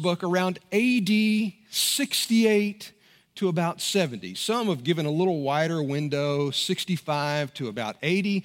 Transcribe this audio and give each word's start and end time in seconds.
book 0.00 0.22
around 0.22 0.58
AD 0.72 1.10
68 1.70 2.92
to 3.36 3.48
about 3.48 3.80
70. 3.80 4.34
Some 4.34 4.68
have 4.68 4.84
given 4.84 5.06
a 5.06 5.10
little 5.10 5.42
wider 5.42 5.82
window, 5.82 6.50
65 6.50 7.52
to 7.54 7.68
about 7.68 7.96
80. 8.02 8.44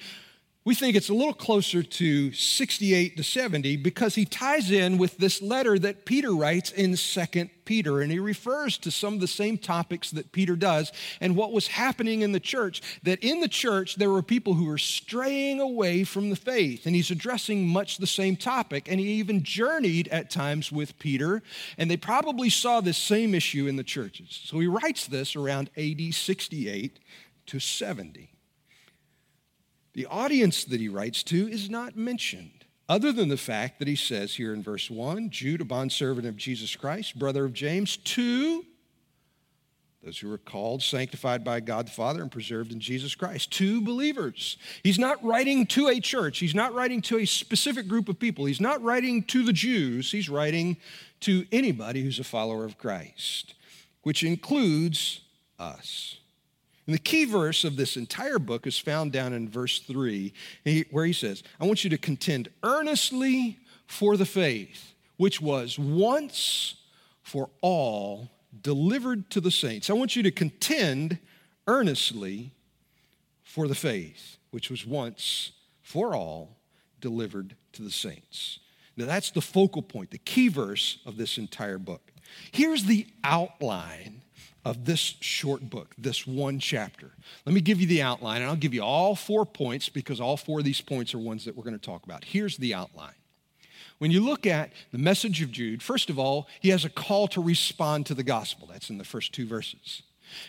We 0.68 0.74
think 0.74 0.96
it's 0.96 1.08
a 1.08 1.14
little 1.14 1.32
closer 1.32 1.82
to 1.82 2.30
68 2.30 3.16
to 3.16 3.22
70 3.22 3.76
because 3.78 4.16
he 4.16 4.26
ties 4.26 4.70
in 4.70 4.98
with 4.98 5.16
this 5.16 5.40
letter 5.40 5.78
that 5.78 6.04
Peter 6.04 6.34
writes 6.34 6.72
in 6.72 6.94
2 6.94 7.48
Peter, 7.64 8.02
and 8.02 8.12
he 8.12 8.18
refers 8.18 8.76
to 8.76 8.90
some 8.90 9.14
of 9.14 9.20
the 9.20 9.26
same 9.26 9.56
topics 9.56 10.10
that 10.10 10.30
Peter 10.30 10.56
does 10.56 10.92
and 11.22 11.36
what 11.36 11.52
was 11.52 11.68
happening 11.68 12.20
in 12.20 12.32
the 12.32 12.38
church. 12.38 12.82
That 13.02 13.24
in 13.24 13.40
the 13.40 13.48
church, 13.48 13.94
there 13.94 14.10
were 14.10 14.20
people 14.20 14.52
who 14.52 14.66
were 14.66 14.76
straying 14.76 15.58
away 15.58 16.04
from 16.04 16.28
the 16.28 16.36
faith, 16.36 16.84
and 16.84 16.94
he's 16.94 17.10
addressing 17.10 17.66
much 17.66 17.96
the 17.96 18.06
same 18.06 18.36
topic. 18.36 18.88
And 18.90 19.00
he 19.00 19.06
even 19.12 19.44
journeyed 19.44 20.08
at 20.08 20.28
times 20.28 20.70
with 20.70 20.98
Peter, 20.98 21.42
and 21.78 21.90
they 21.90 21.96
probably 21.96 22.50
saw 22.50 22.82
this 22.82 22.98
same 22.98 23.34
issue 23.34 23.66
in 23.66 23.76
the 23.76 23.84
churches. 23.84 24.38
So 24.44 24.58
he 24.58 24.66
writes 24.66 25.06
this 25.06 25.34
around 25.34 25.70
AD 25.78 26.12
68 26.12 26.98
to 27.46 27.58
70. 27.58 28.32
The 29.98 30.06
audience 30.06 30.62
that 30.62 30.78
he 30.78 30.88
writes 30.88 31.24
to 31.24 31.48
is 31.48 31.68
not 31.68 31.96
mentioned, 31.96 32.64
other 32.88 33.10
than 33.10 33.30
the 33.30 33.36
fact 33.36 33.80
that 33.80 33.88
he 33.88 33.96
says 33.96 34.36
here 34.36 34.54
in 34.54 34.62
verse 34.62 34.88
1 34.88 35.28
Jude, 35.30 35.60
a 35.60 35.64
bondservant 35.64 36.24
of 36.24 36.36
Jesus 36.36 36.76
Christ, 36.76 37.18
brother 37.18 37.44
of 37.44 37.52
James, 37.52 37.96
to 37.96 38.64
those 40.04 40.16
who 40.20 40.32
are 40.32 40.38
called, 40.38 40.84
sanctified 40.84 41.42
by 41.42 41.58
God 41.58 41.88
the 41.88 41.90
Father, 41.90 42.22
and 42.22 42.30
preserved 42.30 42.70
in 42.70 42.78
Jesus 42.78 43.16
Christ. 43.16 43.50
To 43.54 43.80
believers. 43.80 44.56
He's 44.84 45.00
not 45.00 45.20
writing 45.24 45.66
to 45.66 45.88
a 45.88 45.98
church. 45.98 46.38
He's 46.38 46.54
not 46.54 46.72
writing 46.74 47.02
to 47.02 47.18
a 47.18 47.24
specific 47.24 47.88
group 47.88 48.08
of 48.08 48.20
people. 48.20 48.44
He's 48.44 48.60
not 48.60 48.80
writing 48.80 49.24
to 49.24 49.42
the 49.42 49.52
Jews. 49.52 50.12
He's 50.12 50.28
writing 50.28 50.76
to 51.22 51.44
anybody 51.50 52.04
who's 52.04 52.20
a 52.20 52.24
follower 52.24 52.64
of 52.64 52.78
Christ, 52.78 53.54
which 54.02 54.22
includes 54.22 55.22
us. 55.58 56.18
And 56.88 56.94
the 56.94 57.00
key 57.00 57.26
verse 57.26 57.64
of 57.64 57.76
this 57.76 57.98
entire 57.98 58.38
book 58.38 58.66
is 58.66 58.78
found 58.78 59.12
down 59.12 59.34
in 59.34 59.46
verse 59.46 59.78
3, 59.80 60.32
where 60.90 61.04
he 61.04 61.12
says, 61.12 61.42
I 61.60 61.66
want 61.66 61.84
you 61.84 61.90
to 61.90 61.98
contend 61.98 62.48
earnestly 62.62 63.58
for 63.86 64.16
the 64.16 64.24
faith, 64.24 64.94
which 65.18 65.38
was 65.38 65.78
once 65.78 66.76
for 67.20 67.50
all 67.60 68.30
delivered 68.62 69.30
to 69.32 69.40
the 69.42 69.50
saints. 69.50 69.90
I 69.90 69.92
want 69.92 70.16
you 70.16 70.22
to 70.22 70.30
contend 70.30 71.18
earnestly 71.66 72.52
for 73.42 73.68
the 73.68 73.74
faith, 73.74 74.38
which 74.50 74.70
was 74.70 74.86
once 74.86 75.52
for 75.82 76.16
all 76.16 76.56
delivered 77.02 77.54
to 77.74 77.82
the 77.82 77.90
saints. 77.90 78.60
Now, 78.96 79.04
that's 79.04 79.30
the 79.30 79.42
focal 79.42 79.82
point, 79.82 80.10
the 80.10 80.16
key 80.16 80.48
verse 80.48 81.00
of 81.04 81.18
this 81.18 81.36
entire 81.36 81.76
book. 81.76 82.12
Here's 82.50 82.84
the 82.84 83.06
outline 83.22 84.22
of 84.68 84.84
this 84.84 85.14
short 85.20 85.70
book, 85.70 85.94
this 85.96 86.26
one 86.26 86.58
chapter. 86.58 87.10
Let 87.46 87.54
me 87.54 87.62
give 87.62 87.80
you 87.80 87.86
the 87.86 88.02
outline, 88.02 88.42
and 88.42 88.50
I'll 88.50 88.56
give 88.56 88.74
you 88.74 88.82
all 88.82 89.16
four 89.16 89.46
points 89.46 89.88
because 89.88 90.20
all 90.20 90.36
four 90.36 90.58
of 90.58 90.64
these 90.66 90.82
points 90.82 91.14
are 91.14 91.18
ones 91.18 91.46
that 91.46 91.56
we're 91.56 91.64
going 91.64 91.78
to 91.78 91.84
talk 91.84 92.04
about. 92.04 92.22
Here's 92.22 92.58
the 92.58 92.74
outline. 92.74 93.14
When 93.96 94.10
you 94.10 94.20
look 94.20 94.46
at 94.46 94.70
the 94.92 94.98
message 94.98 95.40
of 95.40 95.50
Jude, 95.50 95.82
first 95.82 96.10
of 96.10 96.18
all, 96.18 96.48
he 96.60 96.68
has 96.68 96.84
a 96.84 96.90
call 96.90 97.28
to 97.28 97.42
respond 97.42 98.04
to 98.06 98.14
the 98.14 98.22
gospel. 98.22 98.68
That's 98.70 98.90
in 98.90 98.98
the 98.98 99.04
first 99.04 99.32
two 99.32 99.46
verses. 99.46 100.02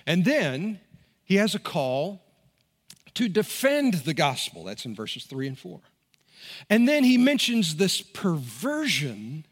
And 0.05 0.25
then 0.25 0.81
he 1.23 1.35
has 1.35 1.55
a 1.55 1.59
call 1.59 2.21
to 3.13 3.29
defend 3.29 3.93
the 3.93 4.13
gospel. 4.13 4.65
That's 4.65 4.83
in 4.83 4.95
verses 4.95 5.23
three 5.23 5.47
and 5.47 5.57
four. 5.57 5.79
And 6.69 6.89
then 6.89 7.05
he 7.05 7.17
mentions 7.17 7.77
this 7.77 8.01
perversion 8.01 9.45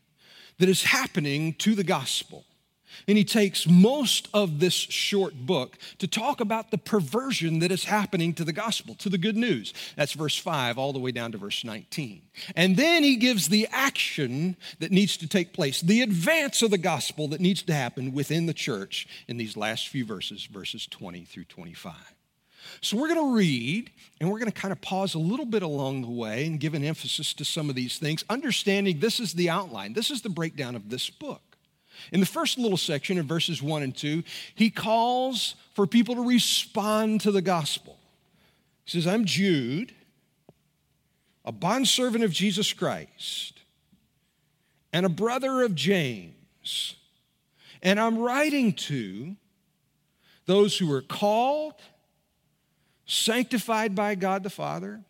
that 0.60 0.68
is 0.68 0.84
happening 0.84 1.54
to 1.54 1.74
the 1.74 1.86
gospel. 1.86 2.44
And 3.08 3.18
he 3.18 3.24
takes 3.24 3.68
most 3.68 4.28
of 4.34 4.60
this 4.60 4.74
short 4.74 5.34
book 5.36 5.78
to 6.00 6.08
talk 6.08 6.40
about 6.40 6.72
the 6.72 6.78
perversion 6.78 7.60
that 7.60 7.72
is 7.72 7.86
happening 7.86 8.34
to 8.36 8.44
the 8.44 8.54
gospel, 8.54 8.96
to 8.96 9.10
the 9.10 9.18
good 9.18 9.38
news. 9.38 9.74
That's 9.96 10.14
verse 10.14 10.38
5 10.38 10.78
all 10.78 10.94
the 10.94 11.00
way 11.00 11.12
down 11.12 11.32
to 11.34 11.38
verse 11.38 11.64
19. 11.64 12.22
And 12.56 12.78
then 12.78 13.04
he 13.04 13.16
gives 13.16 13.50
the 13.50 13.68
action 13.72 14.56
that 14.80 14.92
needs 14.92 15.18
to 15.18 15.28
take 15.28 15.54
place, 15.54 15.82
the 15.82 16.02
advance 16.02 16.62
of 16.62 16.72
the 16.72 16.78
gospel 16.78 17.28
that 17.30 17.42
needs 17.42 17.64
to 17.64 17.74
happen 17.74 18.14
within 18.14 18.46
the 18.46 18.54
church 18.54 19.08
in 19.28 19.38
these 19.38 19.58
last 19.58 19.88
few 19.90 20.06
verses, 20.06 20.46
verses 20.46 20.88
20 20.88 21.26
through 21.26 21.46
25. 21.46 21.94
So 22.82 22.98
we're 22.98 23.14
going 23.14 23.32
to 23.32 23.36
read 23.36 23.92
and 24.20 24.30
we're 24.30 24.40
going 24.40 24.52
to 24.52 24.62
kind 24.62 24.72
of 24.72 24.82
pause 24.82 25.14
a 25.14 25.20
little 25.20 25.46
bit 25.46 25.64
along 25.64 26.02
the 26.02 26.10
way 26.10 26.46
and 26.46 26.60
give 26.60 26.74
an 26.74 26.84
emphasis 26.84 27.34
to 27.36 27.46
some 27.46 27.70
of 27.70 27.76
these 27.76 27.98
things, 27.98 28.24
understanding 28.30 29.00
this 29.00 29.20
is 29.20 29.34
the 29.34 29.50
outline, 29.50 29.94
this 29.94 30.12
is 30.12 30.22
the 30.22 30.30
breakdown 30.30 30.76
of 30.76 30.90
this 30.90 31.10
book. 31.10 31.47
In 32.12 32.20
the 32.20 32.26
first 32.26 32.58
little 32.58 32.78
section, 32.78 33.18
in 33.18 33.28
verses 33.28 33.62
1 33.62 33.84
and 33.84 33.96
2, 33.96 34.24
he 34.56 34.70
calls 34.70 35.56
for 35.74 35.88
people 35.88 36.16
to 36.16 36.22
respond 36.22 37.22
to 37.22 37.32
the 37.32 37.42
gospel. 37.42 37.98
He 38.86 38.92
says, 38.92 39.08
I'm 39.08 39.26
Jude, 39.26 39.94
a 41.44 41.52
bondservant 41.52 42.24
of 42.24 42.32
Jesus 42.32 42.74
Christ, 42.74 43.62
and 44.94 45.06
a 45.06 45.10
brother 45.10 45.64
of 45.64 45.76
James. 45.76 46.96
And 47.82 48.00
I'm 48.00 48.18
writing 48.18 48.74
to 48.74 49.36
those 50.46 50.78
who 50.78 50.92
are 50.94 51.02
called, 51.02 51.76
sanctified 53.06 53.94
by 53.94 54.16
God 54.16 54.44
the 54.44 54.50
Father, 54.50 55.02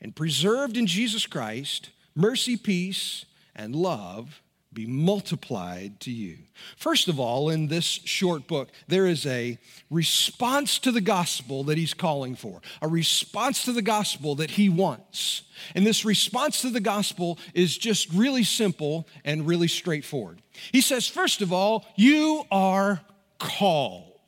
and 0.00 0.14
preserved 0.14 0.76
in 0.76 0.86
Jesus 0.86 1.26
Christ, 1.26 1.90
mercy, 2.14 2.56
peace, 2.56 3.24
and 3.54 3.74
love 3.74 4.42
be 4.74 4.86
multiplied 4.86 6.00
to 6.00 6.10
you. 6.10 6.38
First 6.76 7.08
of 7.08 7.20
all, 7.20 7.50
in 7.50 7.68
this 7.68 7.84
short 7.84 8.46
book, 8.46 8.70
there 8.88 9.06
is 9.06 9.26
a 9.26 9.58
response 9.90 10.78
to 10.80 10.92
the 10.92 11.00
gospel 11.00 11.64
that 11.64 11.78
he's 11.78 11.94
calling 11.94 12.34
for, 12.36 12.60
a 12.80 12.88
response 12.88 13.64
to 13.64 13.72
the 13.72 13.82
gospel 13.82 14.34
that 14.36 14.52
he 14.52 14.68
wants. 14.68 15.42
And 15.74 15.86
this 15.86 16.04
response 16.04 16.62
to 16.62 16.70
the 16.70 16.80
gospel 16.80 17.38
is 17.54 17.76
just 17.76 18.12
really 18.12 18.44
simple 18.44 19.06
and 19.24 19.46
really 19.46 19.68
straightforward. 19.68 20.42
He 20.72 20.80
says, 20.80 21.06
first 21.06 21.42
of 21.42 21.52
all, 21.52 21.86
you 21.96 22.44
are 22.50 23.00
called. 23.38 24.20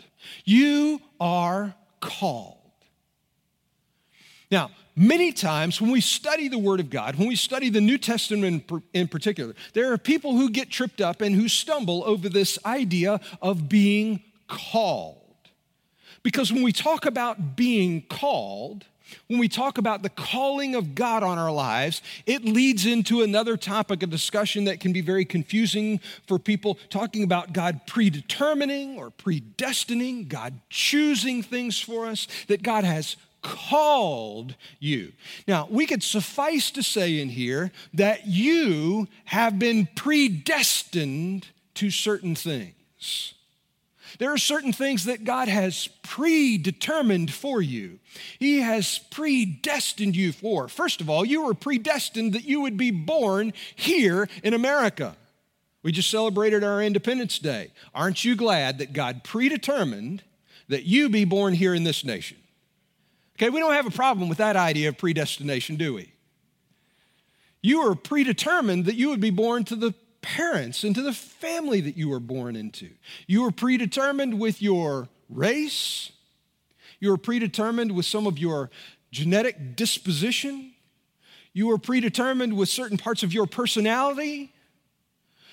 You 0.44 1.00
are 1.20 1.74
called. 2.00 2.63
Now, 4.50 4.70
Many 4.96 5.32
times 5.32 5.80
when 5.80 5.90
we 5.90 6.00
study 6.00 6.46
the 6.46 6.58
Word 6.58 6.78
of 6.78 6.88
God, 6.88 7.16
when 7.16 7.26
we 7.26 7.34
study 7.34 7.68
the 7.68 7.80
New 7.80 7.98
Testament 7.98 8.70
in 8.92 9.08
particular, 9.08 9.54
there 9.72 9.92
are 9.92 9.98
people 9.98 10.36
who 10.36 10.48
get 10.48 10.70
tripped 10.70 11.00
up 11.00 11.20
and 11.20 11.34
who 11.34 11.48
stumble 11.48 12.04
over 12.04 12.28
this 12.28 12.58
idea 12.64 13.20
of 13.42 13.68
being 13.68 14.22
called. 14.46 15.18
Because 16.22 16.52
when 16.52 16.62
we 16.62 16.72
talk 16.72 17.06
about 17.06 17.56
being 17.56 18.02
called, 18.02 18.84
when 19.26 19.40
we 19.40 19.48
talk 19.48 19.78
about 19.78 20.02
the 20.02 20.08
calling 20.10 20.76
of 20.76 20.94
God 20.94 21.24
on 21.24 21.38
our 21.38 21.52
lives, 21.52 22.00
it 22.24 22.44
leads 22.44 22.86
into 22.86 23.22
another 23.22 23.56
topic 23.56 24.04
of 24.04 24.10
discussion 24.10 24.64
that 24.64 24.78
can 24.78 24.92
be 24.92 25.00
very 25.00 25.24
confusing 25.24 25.98
for 26.28 26.38
people 26.38 26.78
talking 26.88 27.24
about 27.24 27.52
God 27.52 27.80
predetermining 27.88 28.96
or 28.96 29.10
predestining, 29.10 30.28
God 30.28 30.60
choosing 30.70 31.42
things 31.42 31.80
for 31.80 32.06
us, 32.06 32.28
that 32.46 32.62
God 32.62 32.84
has 32.84 33.16
called 33.44 34.56
you. 34.80 35.12
Now, 35.46 35.68
we 35.70 35.86
could 35.86 36.02
suffice 36.02 36.72
to 36.72 36.82
say 36.82 37.20
in 37.20 37.28
here 37.28 37.70
that 37.92 38.26
you 38.26 39.06
have 39.26 39.58
been 39.58 39.86
predestined 39.94 41.46
to 41.74 41.90
certain 41.90 42.34
things. 42.34 43.34
There 44.18 44.32
are 44.32 44.38
certain 44.38 44.72
things 44.72 45.04
that 45.04 45.24
God 45.24 45.48
has 45.48 45.88
predetermined 46.02 47.32
for 47.32 47.60
you. 47.60 47.98
He 48.38 48.60
has 48.60 49.00
predestined 49.10 50.16
you 50.16 50.32
for. 50.32 50.68
First 50.68 51.00
of 51.00 51.10
all, 51.10 51.24
you 51.24 51.44
were 51.44 51.54
predestined 51.54 52.32
that 52.32 52.44
you 52.44 52.60
would 52.60 52.76
be 52.76 52.90
born 52.90 53.52
here 53.74 54.28
in 54.42 54.54
America. 54.54 55.16
We 55.82 55.92
just 55.92 56.10
celebrated 56.10 56.64
our 56.64 56.82
Independence 56.82 57.38
Day. 57.38 57.72
Aren't 57.94 58.24
you 58.24 58.36
glad 58.36 58.78
that 58.78 58.92
God 58.92 59.24
predetermined 59.24 60.22
that 60.68 60.84
you 60.84 61.08
be 61.08 61.24
born 61.24 61.52
here 61.52 61.74
in 61.74 61.84
this 61.84 62.04
nation? 62.04 62.38
Okay, 63.36 63.50
we 63.50 63.60
don't 63.60 63.72
have 63.72 63.86
a 63.86 63.90
problem 63.90 64.28
with 64.28 64.38
that 64.38 64.56
idea 64.56 64.88
of 64.88 64.98
predestination, 64.98 65.76
do 65.76 65.94
we? 65.94 66.12
You 67.62 67.80
are 67.80 67.94
predetermined 67.94 68.84
that 68.84 68.94
you 68.94 69.08
would 69.08 69.20
be 69.20 69.30
born 69.30 69.64
to 69.64 69.76
the 69.76 69.94
parents 70.20 70.84
and 70.84 70.94
to 70.94 71.02
the 71.02 71.12
family 71.12 71.80
that 71.80 71.96
you 71.96 72.08
were 72.08 72.20
born 72.20 72.56
into. 72.56 72.90
You 73.26 73.42
were 73.42 73.50
predetermined 73.50 74.38
with 74.38 74.62
your 74.62 75.08
race. 75.28 76.12
You 77.00 77.10
were 77.10 77.16
predetermined 77.16 77.92
with 77.92 78.06
some 78.06 78.26
of 78.26 78.38
your 78.38 78.70
genetic 79.10 79.76
disposition. 79.76 80.72
You 81.52 81.68
were 81.68 81.78
predetermined 81.78 82.56
with 82.56 82.68
certain 82.68 82.98
parts 82.98 83.22
of 83.22 83.32
your 83.32 83.46
personality. 83.46 84.52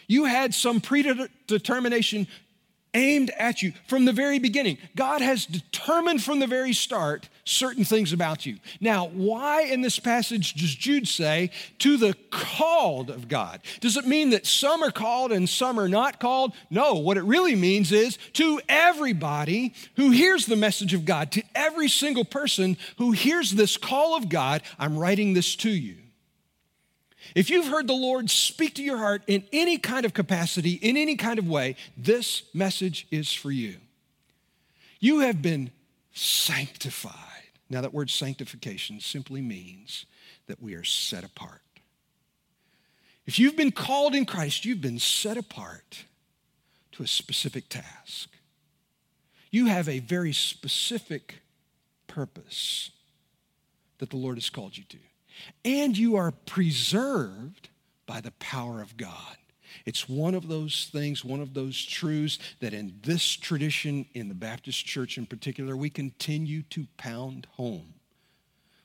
You 0.08 0.26
had 0.26 0.54
some 0.54 0.82
predetermination 0.82 2.28
aimed 2.94 3.32
at 3.38 3.62
you 3.62 3.74
from 3.88 4.06
the 4.06 4.12
very 4.12 4.40
beginning. 4.40 4.78
God 4.96 5.22
has 5.22 5.46
determined 5.46 6.22
from 6.22 6.40
the 6.40 6.48
very 6.48 6.74
start 6.74 7.30
certain 7.46 7.84
things 7.84 8.14
about 8.14 8.46
you. 8.46 8.58
Now, 8.80 9.08
why 9.08 9.64
in 9.64 9.82
this 9.82 10.00
passage 10.00 10.54
does 10.54 10.76
Jude 10.76 11.08
say, 11.08 11.52
to 11.80 11.98
the 11.98 12.16
called 12.30 13.10
of 13.10 13.28
God? 13.28 13.62
Does 13.80 13.98
it 13.98 14.06
mean 14.06 14.32
that 14.32 14.46
some 14.46 14.84
are 14.84 14.92
called 14.92 15.32
and 15.32 15.48
some 15.48 15.80
are 15.80 15.90
not 15.90 16.20
called? 16.20 16.54
No, 16.70 16.96
what 16.96 17.18
it 17.18 17.24
really 17.24 17.56
means 17.56 17.92
is 17.92 18.18
to 18.34 18.62
everybody 18.68 19.74
who 19.96 20.12
hears 20.12 20.46
the 20.46 20.56
message 20.56 20.94
of 20.94 21.06
God, 21.06 21.32
to 21.32 21.44
every 21.56 21.88
single 21.90 22.26
person 22.26 22.78
who 22.98 23.12
hears 23.12 23.52
this 23.52 23.78
call 23.78 24.16
of 24.16 24.30
God, 24.30 24.62
I'm 24.78 24.98
writing 24.98 25.34
this 25.34 25.56
to 25.58 25.70
you. 25.70 25.96
If 27.36 27.50
you've 27.50 27.68
heard 27.68 27.88
the 27.88 27.94
Lord 27.94 28.30
speak 28.30 28.76
to 28.76 28.84
your 28.84 28.98
heart 28.98 29.24
in 29.28 29.44
any 29.54 29.78
kind 29.78 30.06
of 30.06 30.14
capacity, 30.14 30.74
in 30.74 30.98
any 30.98 31.16
kind 31.16 31.40
of 31.40 31.48
way, 31.48 31.76
this 31.96 32.44
message 32.54 33.08
is 33.12 33.32
for 33.32 33.52
you. 33.52 33.78
You 35.00 35.20
have 35.20 35.42
been 35.42 35.72
sanctified. 36.14 37.16
Now, 37.70 37.82
that 37.82 37.94
word 37.94 38.10
sanctification 38.10 39.00
simply 39.00 39.42
means 39.42 40.06
that 40.48 40.62
we 40.62 40.76
are 40.76 40.84
set 40.84 41.24
apart. 41.24 41.62
If 43.26 43.40
you've 43.40 43.56
been 43.56 43.72
called 43.72 44.14
in 44.14 44.26
Christ, 44.26 44.66
you've 44.66 44.82
been 44.82 45.00
set 45.00 45.38
apart 45.38 46.06
to 46.94 47.04
a 47.04 47.08
specific 47.08 47.70
task. 47.70 48.30
You 49.52 49.68
have 49.68 49.88
a 49.88 50.00
very 50.00 50.34
specific 50.34 51.42
purpose 52.08 52.92
that 54.00 54.10
the 54.10 54.18
Lord 54.18 54.36
has 54.36 54.50
called 54.50 54.78
you 54.78 54.84
to 54.90 54.98
and 55.64 55.98
you 55.98 56.16
are 56.16 56.32
preserved 56.32 57.70
by 58.06 58.22
the 58.22 58.32
power 58.32 58.82
of 58.82 58.98
God. 58.98 59.38
It's 59.86 60.08
one 60.08 60.36
of 60.36 60.48
those 60.48 60.90
things, 60.92 61.24
one 61.24 61.40
of 61.40 61.54
those 61.54 61.84
truths 61.84 62.40
that 62.60 62.74
in 62.74 63.00
this 63.04 63.24
tradition, 63.36 64.06
in 64.14 64.28
the 64.28 64.36
Baptist 64.36 64.86
church 64.86 65.18
in 65.18 65.26
particular, 65.26 65.76
we 65.76 65.90
continue 65.90 66.62
to 66.64 66.88
pound 66.98 67.48
home. 67.52 67.94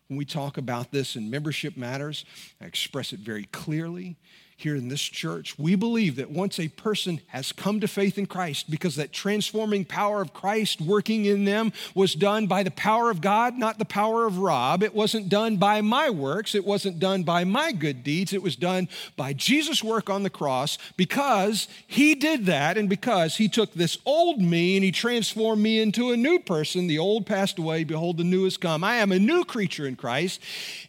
When 0.08 0.16
we 0.16 0.24
talk 0.24 0.56
about 0.56 0.92
this 0.92 1.16
in 1.16 1.30
membership 1.30 1.76
matters, 1.76 2.24
I 2.60 2.66
express 2.66 3.12
it 3.12 3.20
very 3.20 3.44
clearly 3.44 4.16
here 4.58 4.74
in 4.74 4.88
this 4.88 5.02
church, 5.02 5.58
we 5.58 5.74
believe 5.74 6.16
that 6.16 6.30
once 6.30 6.58
a 6.58 6.68
person 6.68 7.20
has 7.28 7.52
come 7.52 7.78
to 7.80 7.86
faith 7.86 8.16
in 8.16 8.24
Christ, 8.24 8.70
because 8.70 8.96
that 8.96 9.12
transforming 9.12 9.84
power 9.84 10.22
of 10.22 10.32
Christ 10.32 10.80
working 10.80 11.26
in 11.26 11.44
them 11.44 11.74
was 11.94 12.14
done 12.14 12.46
by 12.46 12.62
the 12.62 12.70
power 12.70 13.10
of 13.10 13.20
God, 13.20 13.58
not 13.58 13.78
the 13.78 13.84
power 13.84 14.24
of 14.26 14.38
Rob. 14.38 14.82
It 14.82 14.94
wasn't 14.94 15.28
done 15.28 15.58
by 15.58 15.82
my 15.82 16.08
works, 16.08 16.54
it 16.54 16.64
wasn't 16.64 16.98
done 16.98 17.22
by 17.22 17.44
my 17.44 17.70
good 17.72 18.02
deeds, 18.02 18.32
it 18.32 18.42
was 18.42 18.56
done 18.56 18.88
by 19.14 19.34
Jesus' 19.34 19.84
work 19.84 20.08
on 20.08 20.22
the 20.22 20.30
cross 20.30 20.78
because 20.96 21.68
he 21.86 22.14
did 22.14 22.46
that 22.46 22.78
and 22.78 22.88
because 22.88 23.36
he 23.36 23.48
took 23.48 23.74
this 23.74 23.98
old 24.06 24.40
me 24.40 24.76
and 24.76 24.84
he 24.84 24.90
transformed 24.90 25.62
me 25.62 25.80
into 25.80 26.12
a 26.12 26.16
new 26.16 26.38
person. 26.38 26.86
The 26.86 26.98
old 26.98 27.26
passed 27.26 27.58
away, 27.58 27.84
behold, 27.84 28.16
the 28.16 28.24
new 28.24 28.44
has 28.44 28.56
come. 28.56 28.82
I 28.82 28.96
am 28.96 29.12
a 29.12 29.18
new 29.18 29.44
creature 29.44 29.86
in 29.86 29.96
Christ. 29.96 30.40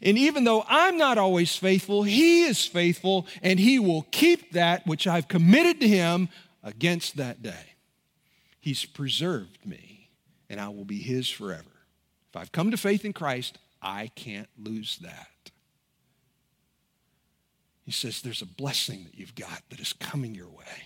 And 0.01 0.17
even 0.17 0.45
though 0.45 0.63
I'm 0.69 0.97
not 0.97 1.17
always 1.17 1.53
faithful, 1.55 2.03
he 2.03 2.43
is 2.43 2.65
faithful 2.65 3.27
and 3.41 3.56
and 3.57 3.63
he 3.63 3.79
will 3.79 4.05
keep 4.11 4.51
that 4.51 4.85
which 4.85 5.07
I've 5.07 5.27
committed 5.27 5.81
to 5.81 5.87
him 5.87 6.29
against 6.63 7.17
that 7.17 7.41
day. 7.41 7.73
He's 8.59 8.85
preserved 8.85 9.65
me, 9.65 10.11
and 10.47 10.61
I 10.61 10.67
will 10.67 10.85
be 10.85 10.99
his 10.99 11.27
forever. 11.27 11.63
If 12.29 12.35
I've 12.35 12.51
come 12.51 12.69
to 12.69 12.77
faith 12.77 13.03
in 13.03 13.13
Christ, 13.13 13.57
I 13.81 14.11
can't 14.13 14.47
lose 14.59 14.99
that. 14.99 15.49
He 17.83 17.91
says 17.91 18.21
there's 18.21 18.43
a 18.43 18.45
blessing 18.45 19.05
that 19.05 19.17
you've 19.17 19.33
got 19.33 19.63
that 19.71 19.79
is 19.79 19.91
coming 19.91 20.35
your 20.35 20.49
way. 20.49 20.83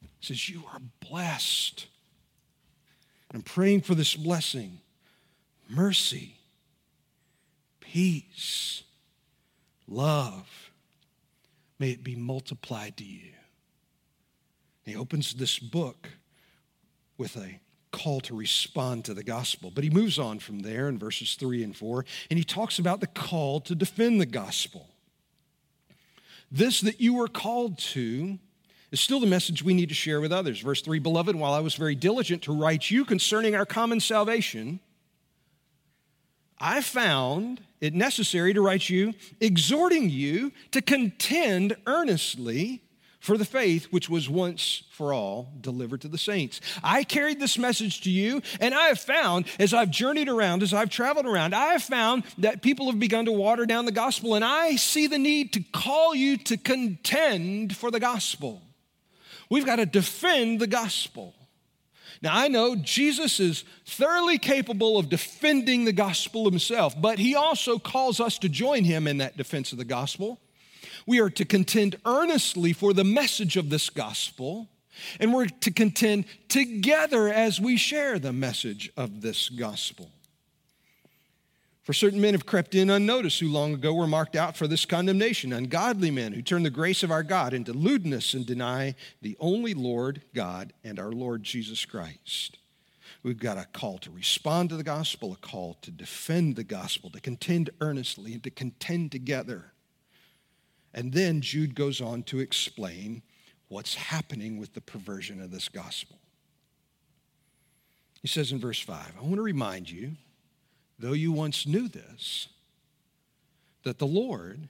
He 0.00 0.08
says, 0.20 0.48
You 0.48 0.62
are 0.72 0.80
blessed. 1.00 1.88
I'm 3.32 3.42
praying 3.42 3.80
for 3.80 3.96
this 3.96 4.14
blessing 4.14 4.78
mercy, 5.68 6.36
peace, 7.80 8.84
love, 9.88 10.63
may 11.78 11.90
it 11.90 12.04
be 12.04 12.16
multiplied 12.16 12.96
to 12.98 13.04
you. 13.04 13.32
He 14.84 14.96
opens 14.96 15.34
this 15.34 15.58
book 15.58 16.10
with 17.16 17.36
a 17.36 17.60
call 17.90 18.20
to 18.20 18.36
respond 18.36 19.04
to 19.04 19.14
the 19.14 19.22
gospel. 19.22 19.70
But 19.72 19.84
he 19.84 19.90
moves 19.90 20.18
on 20.18 20.40
from 20.40 20.60
there 20.60 20.88
in 20.88 20.98
verses 20.98 21.36
3 21.36 21.62
and 21.62 21.76
4, 21.76 22.04
and 22.28 22.38
he 22.38 22.44
talks 22.44 22.78
about 22.78 23.00
the 23.00 23.06
call 23.06 23.60
to 23.60 23.74
defend 23.74 24.20
the 24.20 24.26
gospel. 24.26 24.88
This 26.50 26.80
that 26.82 27.00
you 27.00 27.14
were 27.14 27.28
called 27.28 27.78
to 27.78 28.38
is 28.90 29.00
still 29.00 29.20
the 29.20 29.26
message 29.26 29.62
we 29.62 29.74
need 29.74 29.88
to 29.88 29.94
share 29.94 30.20
with 30.20 30.32
others. 30.32 30.60
Verse 30.60 30.82
3 30.82 30.98
Beloved, 30.98 31.34
while 31.34 31.52
I 31.52 31.60
was 31.60 31.74
very 31.74 31.94
diligent 31.94 32.42
to 32.42 32.52
write 32.52 32.90
you 32.90 33.04
concerning 33.04 33.54
our 33.54 33.66
common 33.66 34.00
salvation, 34.00 34.80
I 36.58 36.80
found 36.80 37.60
it 37.84 37.92
necessary 37.92 38.54
to 38.54 38.62
write 38.62 38.88
you, 38.88 39.12
exhorting 39.40 40.08
you 40.08 40.52
to 40.70 40.80
contend 40.80 41.76
earnestly 41.86 42.80
for 43.20 43.36
the 43.36 43.44
faith 43.44 43.86
which 43.90 44.08
was 44.08 44.28
once 44.28 44.84
for 44.90 45.12
all 45.12 45.52
delivered 45.60 46.00
to 46.00 46.08
the 46.08 46.16
saints. 46.16 46.62
I 46.82 47.04
carried 47.04 47.40
this 47.40 47.58
message 47.58 48.00
to 48.02 48.10
you, 48.10 48.40
and 48.58 48.74
I 48.74 48.88
have 48.88 48.98
found, 48.98 49.46
as 49.58 49.74
I've 49.74 49.90
journeyed 49.90 50.30
around, 50.30 50.62
as 50.62 50.72
I've 50.72 50.88
traveled 50.88 51.26
around, 51.26 51.54
I 51.54 51.72
have 51.72 51.82
found 51.82 52.24
that 52.38 52.62
people 52.62 52.86
have 52.86 52.98
begun 52.98 53.26
to 53.26 53.32
water 53.32 53.66
down 53.66 53.84
the 53.84 53.92
gospel, 53.92 54.34
and 54.34 54.44
I 54.44 54.76
see 54.76 55.06
the 55.06 55.18
need 55.18 55.52
to 55.52 55.60
call 55.60 56.14
you 56.14 56.38
to 56.38 56.56
contend 56.56 57.76
for 57.76 57.90
the 57.90 58.00
gospel. 58.00 58.62
We've 59.50 59.66
got 59.66 59.76
to 59.76 59.86
defend 59.86 60.58
the 60.58 60.66
gospel. 60.66 61.34
Now, 62.24 62.34
I 62.34 62.48
know 62.48 62.74
Jesus 62.74 63.38
is 63.38 63.64
thoroughly 63.84 64.38
capable 64.38 64.96
of 64.96 65.10
defending 65.10 65.84
the 65.84 65.92
gospel 65.92 66.48
himself, 66.48 66.98
but 66.98 67.18
he 67.18 67.34
also 67.34 67.78
calls 67.78 68.18
us 68.18 68.38
to 68.38 68.48
join 68.48 68.84
him 68.84 69.06
in 69.06 69.18
that 69.18 69.36
defense 69.36 69.72
of 69.72 69.78
the 69.78 69.84
gospel. 69.84 70.40
We 71.06 71.20
are 71.20 71.28
to 71.28 71.44
contend 71.44 71.96
earnestly 72.06 72.72
for 72.72 72.94
the 72.94 73.04
message 73.04 73.58
of 73.58 73.68
this 73.68 73.90
gospel, 73.90 74.70
and 75.20 75.34
we're 75.34 75.48
to 75.48 75.70
contend 75.70 76.24
together 76.48 77.28
as 77.28 77.60
we 77.60 77.76
share 77.76 78.18
the 78.18 78.32
message 78.32 78.90
of 78.96 79.20
this 79.20 79.50
gospel. 79.50 80.10
For 81.84 81.92
certain 81.92 82.20
men 82.20 82.32
have 82.32 82.46
crept 82.46 82.74
in 82.74 82.88
unnoticed 82.88 83.40
who 83.40 83.48
long 83.48 83.74
ago 83.74 83.92
were 83.92 84.06
marked 84.06 84.36
out 84.36 84.56
for 84.56 84.66
this 84.66 84.86
condemnation, 84.86 85.52
ungodly 85.52 86.10
men 86.10 86.32
who 86.32 86.40
turn 86.40 86.62
the 86.62 86.70
grace 86.70 87.02
of 87.02 87.10
our 87.10 87.22
God 87.22 87.52
into 87.52 87.74
lewdness 87.74 88.32
and 88.32 88.46
deny 88.46 88.94
the 89.20 89.36
only 89.38 89.74
Lord 89.74 90.22
God 90.34 90.72
and 90.82 90.98
our 90.98 91.12
Lord 91.12 91.42
Jesus 91.42 91.84
Christ. 91.84 92.56
We've 93.22 93.38
got 93.38 93.58
a 93.58 93.66
call 93.66 93.98
to 93.98 94.10
respond 94.10 94.70
to 94.70 94.78
the 94.78 94.82
gospel, 94.82 95.34
a 95.34 95.36
call 95.36 95.74
to 95.82 95.90
defend 95.90 96.56
the 96.56 96.64
gospel, 96.64 97.10
to 97.10 97.20
contend 97.20 97.68
earnestly, 97.82 98.32
and 98.32 98.42
to 98.44 98.50
contend 98.50 99.12
together. 99.12 99.72
And 100.94 101.12
then 101.12 101.42
Jude 101.42 101.74
goes 101.74 102.00
on 102.00 102.22
to 102.24 102.40
explain 102.40 103.22
what's 103.68 103.94
happening 103.94 104.58
with 104.58 104.72
the 104.72 104.80
perversion 104.80 105.42
of 105.42 105.50
this 105.50 105.68
gospel. 105.68 106.18
He 108.22 108.28
says 108.28 108.52
in 108.52 108.58
verse 108.58 108.80
5 108.80 109.12
I 109.18 109.22
want 109.22 109.36
to 109.36 109.42
remind 109.42 109.90
you 109.90 110.12
though 110.98 111.12
you 111.12 111.32
once 111.32 111.66
knew 111.66 111.88
this, 111.88 112.48
that 113.82 113.98
the 113.98 114.06
Lord, 114.06 114.68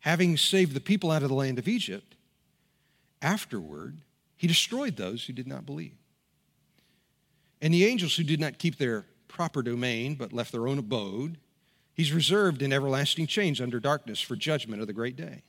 having 0.00 0.36
saved 0.36 0.74
the 0.74 0.80
people 0.80 1.10
out 1.10 1.22
of 1.22 1.28
the 1.28 1.34
land 1.34 1.58
of 1.58 1.68
Egypt, 1.68 2.14
afterward, 3.22 3.98
he 4.36 4.46
destroyed 4.46 4.96
those 4.96 5.24
who 5.24 5.32
did 5.32 5.46
not 5.46 5.66
believe. 5.66 5.96
And 7.60 7.74
the 7.74 7.86
angels 7.86 8.16
who 8.16 8.24
did 8.24 8.40
not 8.40 8.58
keep 8.58 8.78
their 8.78 9.06
proper 9.26 9.62
domain, 9.62 10.14
but 10.14 10.32
left 10.32 10.52
their 10.52 10.68
own 10.68 10.78
abode, 10.78 11.38
he's 11.94 12.12
reserved 12.12 12.62
in 12.62 12.72
everlasting 12.72 13.26
chains 13.26 13.60
under 13.60 13.80
darkness 13.80 14.20
for 14.20 14.36
judgment 14.36 14.80
of 14.80 14.86
the 14.86 14.92
great 14.92 15.16
day 15.16 15.42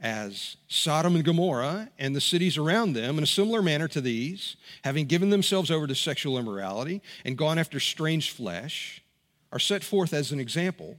as 0.00 0.56
Sodom 0.68 1.14
and 1.14 1.24
Gomorrah 1.24 1.88
and 1.98 2.14
the 2.14 2.20
cities 2.20 2.58
around 2.58 2.92
them 2.92 3.16
in 3.16 3.24
a 3.24 3.26
similar 3.26 3.62
manner 3.62 3.88
to 3.88 4.00
these, 4.00 4.56
having 4.84 5.06
given 5.06 5.30
themselves 5.30 5.70
over 5.70 5.86
to 5.86 5.94
sexual 5.94 6.38
immorality 6.38 7.00
and 7.24 7.38
gone 7.38 7.58
after 7.58 7.80
strange 7.80 8.30
flesh, 8.30 9.02
are 9.52 9.58
set 9.58 9.82
forth 9.82 10.12
as 10.12 10.32
an 10.32 10.40
example. 10.40 10.98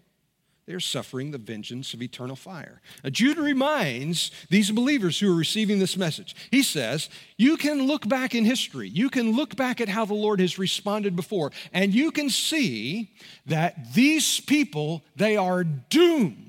They 0.65 0.73
are 0.73 0.79
suffering 0.81 1.31
the 1.31 1.37
vengeance 1.37 1.93
of 1.93 2.01
eternal 2.01 2.35
fire. 2.35 2.81
Now, 3.01 3.09
Jude 3.09 3.37
reminds 3.37 4.31
these 4.49 4.69
believers 4.69 5.17
who 5.17 5.31
are 5.31 5.37
receiving 5.37 5.79
this 5.79 5.95
message. 5.95 6.35
He 6.51 6.61
says, 6.61 7.09
You 7.37 7.55
can 7.55 7.87
look 7.87 8.07
back 8.09 8.35
in 8.35 8.43
history, 8.43 8.89
you 8.89 9.09
can 9.09 9.31
look 9.31 9.55
back 9.55 9.79
at 9.79 9.87
how 9.87 10.03
the 10.03 10.13
Lord 10.13 10.41
has 10.41 10.59
responded 10.59 11.15
before, 11.15 11.51
and 11.71 11.93
you 11.93 12.11
can 12.11 12.29
see 12.29 13.11
that 13.45 13.93
these 13.93 14.41
people, 14.41 15.03
they 15.15 15.37
are 15.37 15.63
doomed 15.63 16.46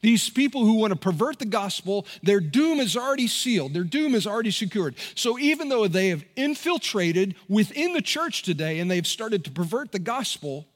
these 0.00 0.28
people 0.28 0.64
who 0.64 0.74
want 0.74 0.92
to 0.92 0.98
pervert 0.98 1.38
the 1.38 1.44
gospel, 1.44 2.06
their 2.22 2.40
doom 2.40 2.80
is 2.80 2.96
already 2.96 3.26
sealed, 3.26 3.74
their 3.74 3.84
doom 3.84 4.14
is 4.14 4.26
already 4.26 4.50
secured. 4.50 4.94
So 5.14 5.38
even 5.38 5.68
though 5.68 5.86
they 5.88 6.08
have 6.08 6.24
infiltrated 6.36 7.34
within 7.48 7.92
the 7.92 8.02
church 8.02 8.42
today 8.42 8.78
and 8.80 8.90
they've 8.90 9.06
started 9.06 9.44
to 9.44 9.50
pervert 9.50 9.92
the 9.92 9.98
gospel, 9.98 10.66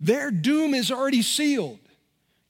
their 0.00 0.30
doom 0.30 0.74
is 0.74 0.90
already 0.90 1.22
sealed. 1.22 1.78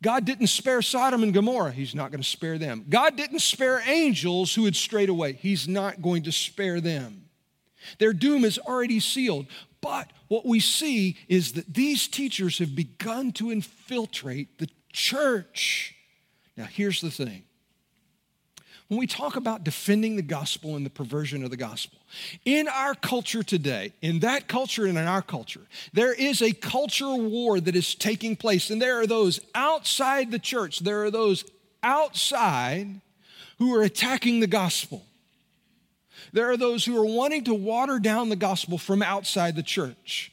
God 0.03 0.25
didn't 0.25 0.47
spare 0.47 0.81
Sodom 0.81 1.23
and 1.23 1.35
Gomorrah. 1.35 1.73
He's 1.73 1.95
not 1.95 2.13
going 2.13 2.23
to 2.23 2.29
spare 2.29 2.57
them. 2.57 2.85
God 2.89 3.17
didn't 3.17 3.41
spare 3.41 3.83
angels 3.85 4.55
who 4.55 4.65
had 4.65 4.77
strayed 4.77 5.09
away. 5.09 5.33
He's 5.33 5.67
not 5.67 6.01
going 6.01 6.23
to 6.25 6.33
spare 6.33 6.81
them. 6.81 7.25
Their 7.99 8.13
doom 8.13 8.45
is 8.45 8.59
already 8.59 9.01
sealed. 9.01 9.47
But 9.81 10.11
what 10.29 10.45
we 10.47 10.61
see 10.61 11.17
is 11.29 11.53
that 11.53 11.73
these 11.75 12.07
teachers 12.07 12.59
have 12.59 12.75
begun 12.75 13.33
to 13.33 13.51
infiltrate 13.51 14.59
the 14.59 14.69
church. 14.93 15.95
Now, 16.57 16.65
here's 16.65 17.01
the 17.01 17.11
thing 17.11 17.45
when 18.89 18.99
we 18.99 19.07
talk 19.07 19.37
about 19.37 19.65
defending 19.65 20.17
the 20.17 20.23
gospel 20.23 20.75
and 20.75 20.85
the 20.85 20.91
perversion 20.91 21.45
of 21.45 21.51
the 21.51 21.59
gospel, 21.59 21.99
in 22.47 22.69
our 22.69 22.95
culture 22.95 23.43
today, 23.43 23.93
in 24.01 24.21
that 24.21 24.49
culture 24.49 24.87
and 24.87 24.97
in 24.97 25.07
our 25.07 25.21
culture, 25.21 25.61
there 25.93 26.15
is 26.15 26.41
a 26.41 26.53
culture 26.53 27.15
war 27.15 27.61
that 27.61 27.77
is 27.77 27.95
taking 27.95 28.35
place. 28.35 28.71
And 28.71 28.81
there 28.81 28.99
are 28.99 29.07
those 29.07 29.41
outside 29.55 30.31
the 30.31 30.39
church, 30.39 30.81
there 30.81 31.05
are 31.05 31.11
those 31.11 31.45
outside 31.83 33.03
who 33.59 33.75
are 33.75 33.83
attacking 33.83 34.41
the 34.41 34.47
gospel. 34.47 35.05
There 36.33 36.51
are 36.51 36.57
those 36.57 36.85
who 36.85 36.97
are 36.99 37.07
wanting 37.07 37.45
to 37.45 37.55
water 37.55 37.99
down 37.99 38.31
the 38.31 38.37
gospel 38.37 38.79
from 38.79 39.03
outside 39.03 39.55
the 39.55 39.63
church. 39.63 40.33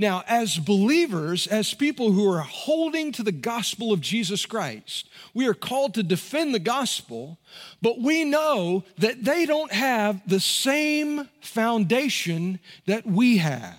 Now, 0.00 0.24
as 0.26 0.56
believers, 0.56 1.46
as 1.46 1.74
people 1.74 2.12
who 2.12 2.26
are 2.32 2.40
holding 2.40 3.12
to 3.12 3.22
the 3.22 3.32
gospel 3.32 3.92
of 3.92 4.00
Jesus 4.00 4.46
Christ, 4.46 5.10
we 5.34 5.46
are 5.46 5.52
called 5.52 5.92
to 5.92 6.02
defend 6.02 6.54
the 6.54 6.58
gospel, 6.58 7.38
but 7.82 8.00
we 8.00 8.24
know 8.24 8.82
that 8.96 9.22
they 9.22 9.44
don't 9.44 9.70
have 9.70 10.26
the 10.26 10.40
same 10.40 11.28
foundation 11.42 12.60
that 12.86 13.04
we 13.04 13.36
have. 13.36 13.76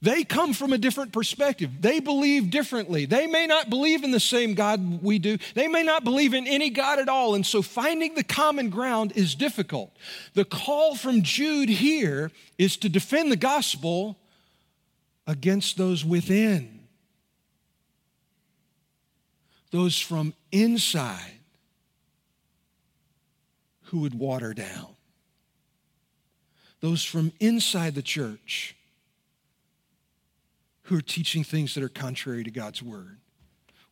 They 0.00 0.22
come 0.22 0.52
from 0.52 0.72
a 0.72 0.78
different 0.78 1.12
perspective. 1.12 1.70
They 1.80 1.98
believe 1.98 2.50
differently. 2.50 3.06
They 3.06 3.26
may 3.26 3.48
not 3.48 3.70
believe 3.70 4.04
in 4.04 4.12
the 4.12 4.20
same 4.20 4.54
God 4.54 5.02
we 5.02 5.18
do. 5.18 5.36
They 5.54 5.66
may 5.66 5.82
not 5.82 6.04
believe 6.04 6.32
in 6.32 6.46
any 6.46 6.70
God 6.70 7.00
at 7.00 7.08
all. 7.08 7.34
And 7.34 7.44
so 7.44 7.60
finding 7.60 8.14
the 8.14 8.22
common 8.22 8.70
ground 8.70 9.14
is 9.16 9.34
difficult. 9.34 9.90
The 10.34 10.44
call 10.44 10.94
from 10.94 11.22
Jude 11.22 11.70
here 11.70 12.30
is 12.56 12.76
to 12.76 12.88
defend 12.88 13.32
the 13.32 13.36
gospel 13.36 14.16
against 15.26 15.76
those 15.76 16.04
within, 16.04 16.80
those 19.70 19.98
from 19.98 20.34
inside 20.52 21.38
who 23.84 24.00
would 24.00 24.14
water 24.14 24.54
down, 24.54 24.94
those 26.80 27.04
from 27.04 27.32
inside 27.40 27.94
the 27.94 28.02
church 28.02 28.76
who 30.84 30.98
are 30.98 31.02
teaching 31.02 31.42
things 31.42 31.74
that 31.74 31.82
are 31.82 31.88
contrary 31.88 32.44
to 32.44 32.50
God's 32.50 32.82
word. 32.82 33.18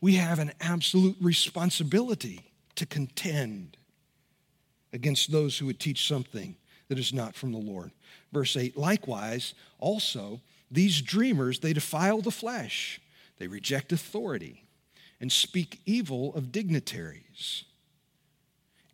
We 0.01 0.17
have 0.17 0.39
an 0.39 0.53
absolute 0.61 1.17
responsibility 1.21 2.53
to 2.75 2.87
contend 2.87 3.77
against 4.93 5.33
those 5.33 5.57
who 5.57 5.67
would 5.67 5.81
teach 5.81 6.07
something 6.07 6.57
that 6.89 6.99
is 6.99 7.13
not 7.13 7.35
from 7.35 7.53
the 7.53 7.59
Lord. 7.59 7.93
Verse 8.33 8.57
8, 8.57 8.77
likewise, 8.77 9.55
also, 9.79 10.41
these 10.73 11.03
dreamers, 11.03 11.61
they 11.61 11.73
defile 11.73 12.21
the 12.21 12.31
flesh, 12.31 13.01
they 13.39 13.47
reject 13.47 13.93
authority, 13.93 14.65
and 15.21 15.31
speak 15.31 15.81
evil 15.87 16.35
of 16.35 16.51
dignitaries. 16.51 17.65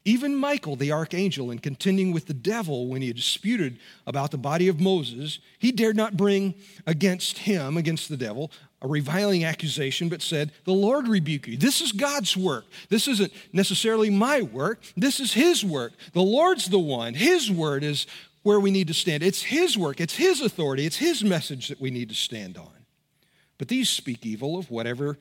Even 0.05 0.35
Michael, 0.35 0.75
the 0.75 0.91
archangel, 0.91 1.51
in 1.51 1.59
contending 1.59 2.13
with 2.13 2.27
the 2.27 2.35
devil 2.35 2.87
when 2.87 3.03
he 3.03 3.13
disputed 3.13 3.79
about 4.07 4.31
the 4.31 4.39
body 4.39 4.67
of 4.67 4.81
Moses, 4.81 5.39
he 5.59 5.71
dared 5.71 5.97
not 5.97 6.17
bring 6.17 6.55
against 6.87 7.39
him, 7.39 7.77
against 7.77 8.09
the 8.09 8.17
devil, 8.17 8.51
a 8.81 8.89
reviling 8.89 9.45
accusation, 9.45 10.09
but 10.09 10.23
said, 10.23 10.53
The 10.65 10.73
Lord 10.73 11.09
rebuke 11.09 11.49
you. 11.49 11.57
This 11.57 11.81
is 11.81 11.93
God's 11.93 12.37
work. 12.37 12.65
This 12.89 13.09
isn't 13.09 13.33
necessarily 13.53 14.09
my 14.09 14.41
work. 14.41 14.81
This 14.97 15.21
is 15.21 15.33
His 15.33 15.65
work. 15.65 15.93
The 16.13 16.23
Lord's 16.23 16.71
the 16.71 16.79
one. 16.79 17.15
His 17.15 17.51
word 17.51 17.83
is 17.83 18.07
where 18.49 18.59
we 18.59 18.71
need 18.71 18.89
to 18.89 18.95
stand. 18.95 19.23
It's 19.23 19.43
His 19.43 19.77
work, 19.77 20.01
it's 20.01 20.17
His 20.17 20.41
authority, 20.41 20.87
it's 20.87 20.97
His 20.97 21.23
message 21.23 21.69
that 21.69 21.83
we 21.83 21.91
need 21.91 22.09
to 22.09 22.15
stand 22.15 22.57
on. 22.57 22.87
But 23.59 23.69
these 23.69 23.91
speak 23.91 24.25
evil 24.25 24.59
of 24.59 24.71
whatever 24.71 25.19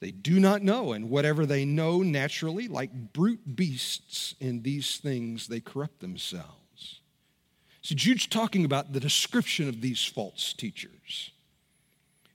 they 0.00 0.10
do 0.10 0.40
not 0.40 0.62
know, 0.62 0.92
and 0.94 1.10
whatever 1.10 1.44
they 1.44 1.66
know 1.66 1.98
naturally, 1.98 2.68
like 2.68 3.12
brute 3.12 3.54
beasts, 3.54 4.34
in 4.40 4.62
these 4.62 4.96
things 4.96 5.46
they 5.46 5.60
corrupt 5.60 6.00
themselves. 6.00 7.00
So 7.82 7.94
Jude's 7.94 8.26
talking 8.26 8.64
about 8.64 8.94
the 8.94 9.00
description 9.00 9.68
of 9.68 9.82
these 9.82 10.02
false 10.02 10.54
teachers. 10.54 11.32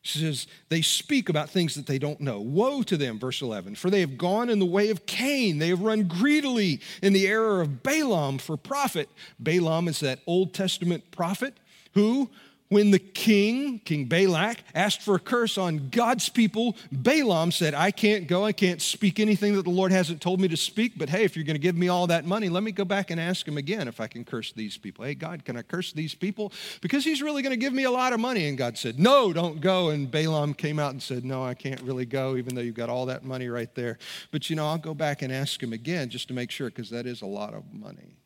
She 0.06 0.20
says, 0.20 0.46
they 0.70 0.84
speak 0.84 1.30
about 1.30 1.50
things 1.50 1.74
that 1.74 1.88
they 1.88 1.98
don't 1.98 2.22
know. 2.22 2.40
Woe 2.40 2.84
to 2.84 2.96
them, 2.96 3.18
verse 3.18 3.42
11, 3.42 3.74
for 3.74 3.90
they 3.90 4.02
have 4.02 4.20
gone 4.20 4.52
in 4.52 4.60
the 4.60 4.66
way 4.66 4.92
of 4.92 5.08
Cain. 5.08 5.58
They 5.58 5.70
have 5.70 5.82
run 5.82 6.04
greedily 6.04 6.80
in 7.02 7.12
the 7.12 7.26
error 7.26 7.60
of 7.60 7.82
Balaam 7.82 8.38
for 8.38 8.56
profit. 8.56 9.10
Balaam 9.40 9.88
is 9.88 10.00
that 10.02 10.20
Old 10.28 10.54
Testament 10.54 11.10
prophet 11.10 11.56
who 11.96 12.30
when 12.76 12.92
the 12.92 13.00
king, 13.00 13.80
King 13.80 14.04
Balak, 14.04 14.58
asked 14.76 15.02
for 15.02 15.16
a 15.16 15.20
curse 15.20 15.58
on 15.58 15.88
God's 15.92 16.28
people, 16.28 16.76
Balaam 16.92 17.54
said, 17.54 17.74
I 17.74 17.90
can't 17.90 18.28
go, 18.28 18.44
I 18.44 18.52
can't 18.52 18.82
speak 18.82 19.18
anything 19.22 19.56
that 19.56 19.64
the 19.64 19.70
Lord 19.70 19.94
hasn't 19.94 20.20
told 20.20 20.42
me 20.42 20.50
to 20.50 20.58
speak, 20.58 20.98
but 20.98 21.08
hey, 21.08 21.24
if 21.24 21.38
you're 21.38 21.46
going 21.46 21.56
to 21.56 21.62
give 21.62 21.78
me 21.78 21.88
all 21.88 22.06
that 22.08 22.26
money, 22.26 22.50
let 22.50 22.64
me 22.64 22.74
go 22.74 22.84
back 22.84 23.12
and 23.12 23.22
ask 23.22 23.48
him 23.48 23.56
again 23.56 23.88
if 23.88 24.02
I 24.02 24.08
can 24.08 24.26
curse 24.26 24.52
these 24.52 24.78
people. 24.78 25.06
Hey, 25.06 25.16
God, 25.16 25.46
can 25.46 25.56
I 25.56 25.62
curse 25.62 25.94
these 25.94 26.14
people? 26.14 26.52
Because 26.82 27.06
he's 27.06 27.22
really 27.22 27.42
going 27.42 27.52
to 27.52 27.58
give 27.58 27.72
me 27.72 27.86
a 27.86 27.92
lot 27.92 28.12
of 28.12 28.20
money. 28.20 28.46
And 28.50 28.58
God 28.58 28.78
said, 28.78 29.00
No, 29.00 29.32
don't 29.32 29.62
go. 29.62 29.92
And 29.92 30.12
Balaam 30.12 30.54
came 30.54 30.78
out 30.78 30.92
and 30.92 31.02
said, 31.02 31.24
No, 31.24 31.46
I 31.46 31.54
can't 31.54 31.80
really 31.82 32.06
go, 32.06 32.36
even 32.36 32.56
though 32.56 32.62
you've 32.62 32.76
got 32.76 32.90
all 32.90 33.06
that 33.06 33.24
money 33.24 33.48
right 33.48 33.74
there. 33.74 34.00
But 34.32 34.50
you 34.50 34.58
know, 34.58 34.68
I'll 34.68 34.78
go 34.78 34.94
back 34.94 35.22
and 35.22 35.32
ask 35.32 35.64
him 35.64 35.72
again 35.72 36.10
just 36.10 36.28
to 36.28 36.34
make 36.34 36.52
sure, 36.52 36.68
because 36.68 36.90
that 36.90 37.06
is 37.06 37.22
a 37.22 37.26
lot 37.26 37.54
of 37.54 37.74
money. 37.74 38.18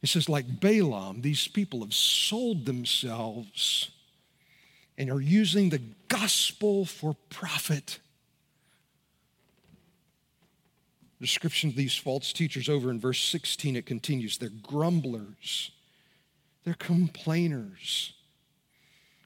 He 0.00 0.06
says, 0.06 0.28
like 0.28 0.60
Balaam, 0.60 1.22
these 1.22 1.48
people 1.48 1.80
have 1.80 1.94
sold 1.94 2.66
themselves 2.66 3.90
and 4.96 5.10
are 5.10 5.20
using 5.20 5.70
the 5.70 5.82
gospel 6.08 6.84
for 6.84 7.16
profit. 7.30 8.00
description 11.20 11.70
of 11.70 11.76
these 11.76 11.96
false 11.96 12.32
teachers 12.32 12.68
over 12.68 12.90
in 12.90 13.00
verse 13.00 13.22
16, 13.24 13.74
it 13.74 13.86
continues. 13.86 14.38
They're 14.38 14.50
grumblers, 14.62 15.72
they're 16.64 16.74
complainers, 16.74 18.12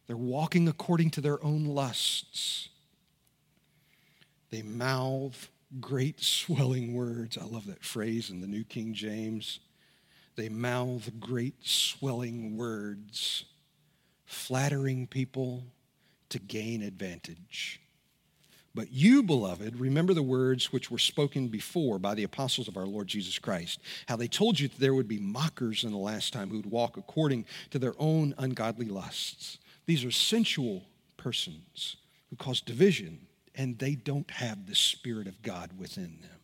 they're 0.06 0.16
walking 0.16 0.68
according 0.68 1.10
to 1.10 1.20
their 1.20 1.42
own 1.44 1.66
lusts. 1.66 2.68
They 4.50 4.62
mouth 4.62 5.48
great 5.80 6.20
swelling 6.24 6.94
words. 6.94 7.38
I 7.38 7.44
love 7.44 7.66
that 7.66 7.84
phrase 7.84 8.30
in 8.30 8.40
the 8.40 8.46
New 8.46 8.64
King 8.64 8.94
James. 8.94 9.60
They 10.36 10.48
mouth 10.48 11.10
great 11.20 11.66
swelling 11.66 12.56
words, 12.56 13.44
flattering 14.24 15.06
people 15.06 15.64
to 16.30 16.38
gain 16.38 16.82
advantage. 16.82 17.80
But 18.74 18.90
you, 18.90 19.22
beloved, 19.22 19.78
remember 19.78 20.14
the 20.14 20.22
words 20.22 20.72
which 20.72 20.90
were 20.90 20.98
spoken 20.98 21.48
before 21.48 21.98
by 21.98 22.14
the 22.14 22.22
apostles 22.22 22.68
of 22.68 22.78
our 22.78 22.86
Lord 22.86 23.06
Jesus 23.06 23.38
Christ, 23.38 23.80
how 24.08 24.16
they 24.16 24.28
told 24.28 24.58
you 24.58 24.68
that 24.68 24.80
there 24.80 24.94
would 24.94 25.08
be 25.08 25.18
mockers 25.18 25.84
in 25.84 25.90
the 25.90 25.98
last 25.98 26.32
time 26.32 26.48
who 26.48 26.56
would 26.56 26.70
walk 26.70 26.96
according 26.96 27.44
to 27.70 27.78
their 27.78 27.94
own 27.98 28.34
ungodly 28.38 28.86
lusts. 28.86 29.58
These 29.84 30.04
are 30.04 30.10
sensual 30.10 30.84
persons 31.18 31.96
who 32.30 32.36
cause 32.36 32.62
division, 32.62 33.26
and 33.54 33.78
they 33.78 33.94
don't 33.94 34.30
have 34.30 34.66
the 34.66 34.74
Spirit 34.74 35.26
of 35.26 35.42
God 35.42 35.78
within 35.78 36.18
them. 36.22 36.41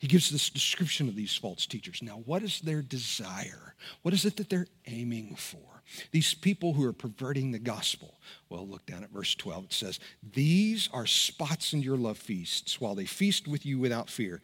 He 0.00 0.06
gives 0.06 0.30
this 0.30 0.48
description 0.48 1.08
of 1.08 1.14
these 1.14 1.36
false 1.36 1.66
teachers. 1.66 2.00
Now, 2.02 2.22
what 2.24 2.42
is 2.42 2.60
their 2.60 2.80
desire? 2.80 3.74
What 4.00 4.14
is 4.14 4.24
it 4.24 4.38
that 4.38 4.48
they're 4.48 4.66
aiming 4.86 5.36
for? 5.36 5.82
These 6.10 6.32
people 6.32 6.72
who 6.72 6.86
are 6.86 6.94
perverting 6.94 7.52
the 7.52 7.58
gospel. 7.58 8.18
Well, 8.48 8.66
look 8.66 8.86
down 8.86 9.04
at 9.04 9.10
verse 9.10 9.34
12. 9.34 9.64
It 9.64 9.72
says, 9.74 10.00
These 10.32 10.88
are 10.94 11.04
spots 11.04 11.74
in 11.74 11.82
your 11.82 11.98
love 11.98 12.16
feasts 12.16 12.80
while 12.80 12.94
they 12.94 13.04
feast 13.04 13.46
with 13.46 13.66
you 13.66 13.78
without 13.78 14.08
fear. 14.08 14.40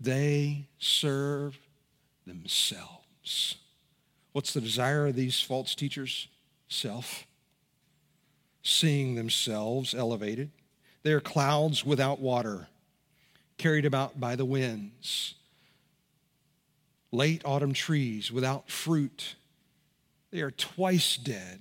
They 0.00 0.66
serve 0.80 1.56
themselves. 2.26 3.54
What's 4.32 4.52
the 4.52 4.60
desire 4.60 5.06
of 5.06 5.14
these 5.14 5.40
false 5.40 5.76
teachers? 5.76 6.26
Self. 6.66 7.24
Seeing 8.64 9.14
themselves 9.14 9.94
elevated. 9.94 10.50
They 11.04 11.12
are 11.12 11.20
clouds 11.20 11.86
without 11.86 12.18
water 12.18 12.66
carried 13.58 13.84
about 13.84 14.18
by 14.18 14.36
the 14.36 14.44
winds. 14.44 15.34
Late 17.12 17.42
autumn 17.44 17.72
trees 17.72 18.32
without 18.32 18.70
fruit. 18.70 19.34
They 20.30 20.40
are 20.40 20.50
twice 20.50 21.16
dead, 21.16 21.60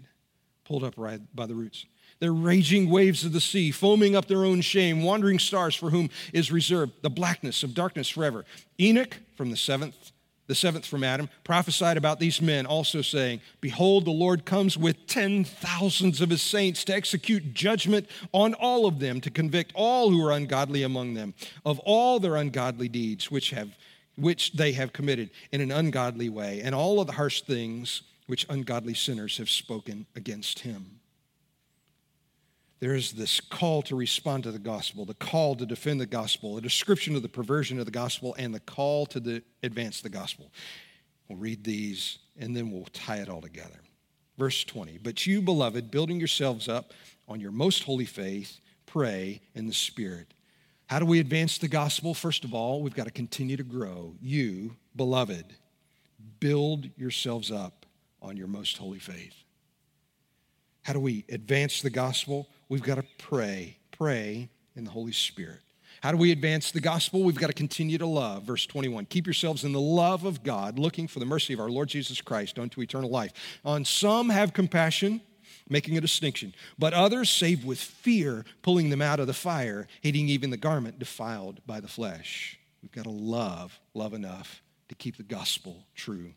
pulled 0.63 0.83
up 0.83 0.93
right 0.97 1.21
by 1.35 1.45
the 1.45 1.55
roots. 1.55 1.85
They're 2.19 2.33
raging 2.33 2.89
waves 2.89 3.23
of 3.23 3.31
the 3.31 3.41
sea, 3.41 3.71
foaming 3.71 4.15
up 4.15 4.27
their 4.27 4.43
own 4.43 4.61
shame, 4.61 5.03
wandering 5.03 5.39
stars 5.39 5.75
for 5.75 5.91
whom 5.91 6.09
is 6.33 6.51
reserved 6.51 6.93
the 7.01 7.09
blackness 7.09 7.63
of 7.63 7.73
darkness 7.73 8.09
forever. 8.09 8.43
Enoch 8.79 9.17
from 9.35 9.51
the 9.51 9.57
seventh 9.57 10.11
the 10.47 10.55
seventh 10.55 10.85
from 10.85 11.03
Adam, 11.03 11.29
prophesied 11.43 11.97
about 11.97 12.19
these 12.19 12.41
men, 12.41 12.65
also 12.65 13.01
saying, 13.01 13.41
Behold, 13.61 14.05
the 14.05 14.11
Lord 14.11 14.45
comes 14.45 14.77
with 14.77 15.07
ten 15.07 15.43
thousands 15.43 16.21
of 16.21 16.29
his 16.29 16.41
saints 16.41 16.83
to 16.85 16.95
execute 16.95 17.53
judgment 17.53 18.07
on 18.31 18.53
all 18.55 18.85
of 18.85 18.99
them, 18.99 19.21
to 19.21 19.29
convict 19.29 19.71
all 19.75 20.09
who 20.09 20.25
are 20.25 20.31
ungodly 20.31 20.83
among 20.83 21.13
them 21.13 21.33
of 21.65 21.79
all 21.79 22.19
their 22.19 22.35
ungodly 22.37 22.87
deeds 22.87 23.29
which, 23.29 23.51
have, 23.51 23.75
which 24.15 24.53
they 24.53 24.71
have 24.71 24.93
committed 24.93 25.29
in 25.51 25.61
an 25.61 25.71
ungodly 25.71 26.29
way, 26.29 26.61
and 26.63 26.73
all 26.73 26.99
of 26.99 27.07
the 27.07 27.13
harsh 27.13 27.41
things 27.41 28.01
which 28.27 28.45
ungodly 28.49 28.93
sinners 28.93 29.37
have 29.37 29.49
spoken 29.49 30.05
against 30.15 30.59
him 30.59 30.96
there 32.79 32.93
is 32.93 33.13
this 33.13 33.41
call 33.41 33.81
to 33.83 33.95
respond 33.95 34.43
to 34.43 34.51
the 34.51 34.59
gospel, 34.59 35.05
the 35.05 35.15
call 35.15 35.55
to 35.55 35.65
defend 35.65 35.99
the 35.99 36.05
gospel, 36.05 36.57
a 36.57 36.61
description 36.61 37.15
of 37.15 37.23
the 37.23 37.29
perversion 37.29 37.79
of 37.79 37.85
the 37.85 37.91
gospel, 37.91 38.35
and 38.37 38.53
the 38.53 38.59
call 38.59 39.05
to 39.07 39.19
the, 39.19 39.43
advance 39.63 40.01
the 40.01 40.09
gospel. 40.09 40.51
We'll 41.27 41.39
read 41.39 41.63
these 41.63 42.19
and 42.39 42.55
then 42.55 42.71
we'll 42.71 42.85
tie 42.93 43.17
it 43.17 43.29
all 43.29 43.41
together. 43.41 43.79
Verse 44.37 44.63
20 44.63 44.99
But 44.99 45.25
you, 45.25 45.41
beloved, 45.41 45.89
building 45.89 46.19
yourselves 46.19 46.67
up 46.67 46.93
on 47.27 47.39
your 47.39 47.51
most 47.51 47.83
holy 47.83 48.05
faith, 48.05 48.59
pray 48.85 49.41
in 49.55 49.67
the 49.67 49.73
Spirit. 49.73 50.33
How 50.85 50.99
do 50.99 51.05
we 51.05 51.19
advance 51.19 51.57
the 51.57 51.67
gospel? 51.67 52.13
First 52.13 52.45
of 52.45 52.53
all, 52.53 52.81
we've 52.81 52.95
got 52.95 53.05
to 53.05 53.11
continue 53.11 53.57
to 53.57 53.63
grow. 53.63 54.15
You, 54.21 54.77
beloved, 54.95 55.45
build 56.39 56.89
yourselves 56.95 57.51
up 57.51 57.85
on 58.21 58.37
your 58.37 58.47
most 58.47 58.77
holy 58.77 58.99
faith. 58.99 59.35
How 60.83 60.93
do 60.93 61.01
we 61.01 61.25
advance 61.27 61.81
the 61.81 61.89
gospel? 61.89 62.47
We've 62.69 62.83
got 62.83 62.95
to 62.95 63.05
pray, 63.17 63.77
pray 63.91 64.49
in 64.75 64.83
the 64.83 64.91
Holy 64.91 65.11
Spirit. 65.11 65.59
How 66.01 66.11
do 66.11 66.17
we 66.17 66.31
advance 66.31 66.71
the 66.71 66.79
gospel? 66.79 67.23
We've 67.23 67.35
got 67.35 67.47
to 67.47 67.53
continue 67.53 67.97
to 67.97 68.05
love. 68.05 68.43
Verse 68.43 68.65
21 68.65 69.05
Keep 69.05 69.25
yourselves 69.25 69.63
in 69.63 69.73
the 69.73 69.79
love 69.79 70.25
of 70.25 70.43
God, 70.43 70.77
looking 70.77 71.07
for 71.07 71.19
the 71.19 71.25
mercy 71.25 71.53
of 71.53 71.59
our 71.59 71.69
Lord 71.69 71.89
Jesus 71.89 72.21
Christ 72.21 72.59
unto 72.59 72.81
eternal 72.81 73.09
life. 73.09 73.33
On 73.65 73.83
some 73.83 74.29
have 74.29 74.53
compassion, 74.53 75.21
making 75.69 75.97
a 75.97 76.01
distinction, 76.01 76.53
but 76.77 76.93
others 76.93 77.29
save 77.29 77.65
with 77.65 77.79
fear, 77.79 78.45
pulling 78.61 78.89
them 78.89 79.01
out 79.01 79.19
of 79.19 79.27
the 79.27 79.33
fire, 79.33 79.87
hating 80.01 80.29
even 80.29 80.49
the 80.49 80.57
garment 80.57 80.99
defiled 80.99 81.61
by 81.65 81.79
the 81.79 81.87
flesh. 81.87 82.59
We've 82.81 82.91
got 82.91 83.05
to 83.05 83.09
love, 83.09 83.79
love 83.93 84.13
enough 84.13 84.61
to 84.89 84.95
keep 84.95 85.17
the 85.17 85.23
gospel 85.23 85.83
true. 85.95 86.33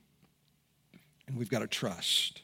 And 1.28 1.36
we've 1.36 1.50
got 1.50 1.60
to 1.60 1.68
trust. 1.68 2.42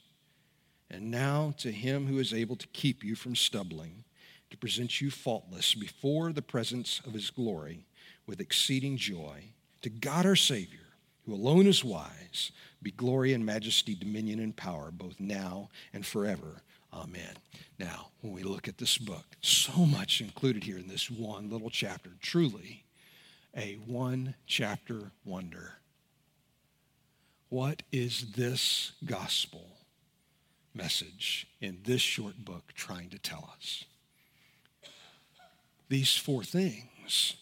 And 0.91 1.11
now 1.11 1.55
to 1.59 1.73
him 1.73 2.07
who 2.07 2.19
is 2.19 2.33
able 2.33 2.57
to 2.57 2.67
keep 2.69 3.03
you 3.03 3.15
from 3.15 3.35
stumbling, 3.35 4.05
to 4.51 4.57
present 4.57 5.01
you 5.01 5.11
faultless 5.11 5.75
before 5.75 6.33
the 6.33 6.43
presence 6.43 7.01
of 7.07 7.13
his 7.13 7.31
glory 7.31 7.87
with 8.27 8.41
exceeding 8.41 8.97
joy, 8.97 9.45
to 9.83 9.91
God 9.91 10.27
our 10.27 10.37
Savior, 10.37 10.81
who 11.25 11.35
alone 11.35 11.67
is 11.67 11.85
wise, 11.85 12.53
be 12.83 12.93
glory 12.93 13.33
and 13.33 13.45
majesty, 13.45 13.95
dominion 13.95 14.39
and 14.39 14.57
power, 14.57 14.91
both 14.93 15.19
now 15.19 15.71
and 15.93 16.07
forever. 16.07 16.63
Amen. 16.93 17.35
Now, 17.79 18.09
when 18.21 18.33
we 18.33 18.43
look 18.43 18.69
at 18.69 18.79
this 18.79 18.97
book, 18.97 19.25
so 19.41 19.85
much 19.85 20.21
included 20.21 20.65
here 20.65 20.79
in 20.79 20.89
this 20.89 21.11
one 21.11 21.51
little 21.51 21.71
chapter, 21.71 22.11
truly 22.21 22.85
a 23.57 23.75
one 23.87 24.35
chapter 24.47 25.11
wonder. 25.25 25.75
What 27.49 27.83
is 27.91 28.33
this 28.37 28.93
gospel? 29.05 29.76
Message 30.77 31.47
in 31.61 31.79
this 31.85 32.01
short 32.01 32.45
book 32.45 32.73
trying 32.75 33.09
to 33.11 33.19
tell 33.19 33.51
us? 33.57 33.85
These 35.89 36.17
four 36.17 36.43
things. 36.43 37.35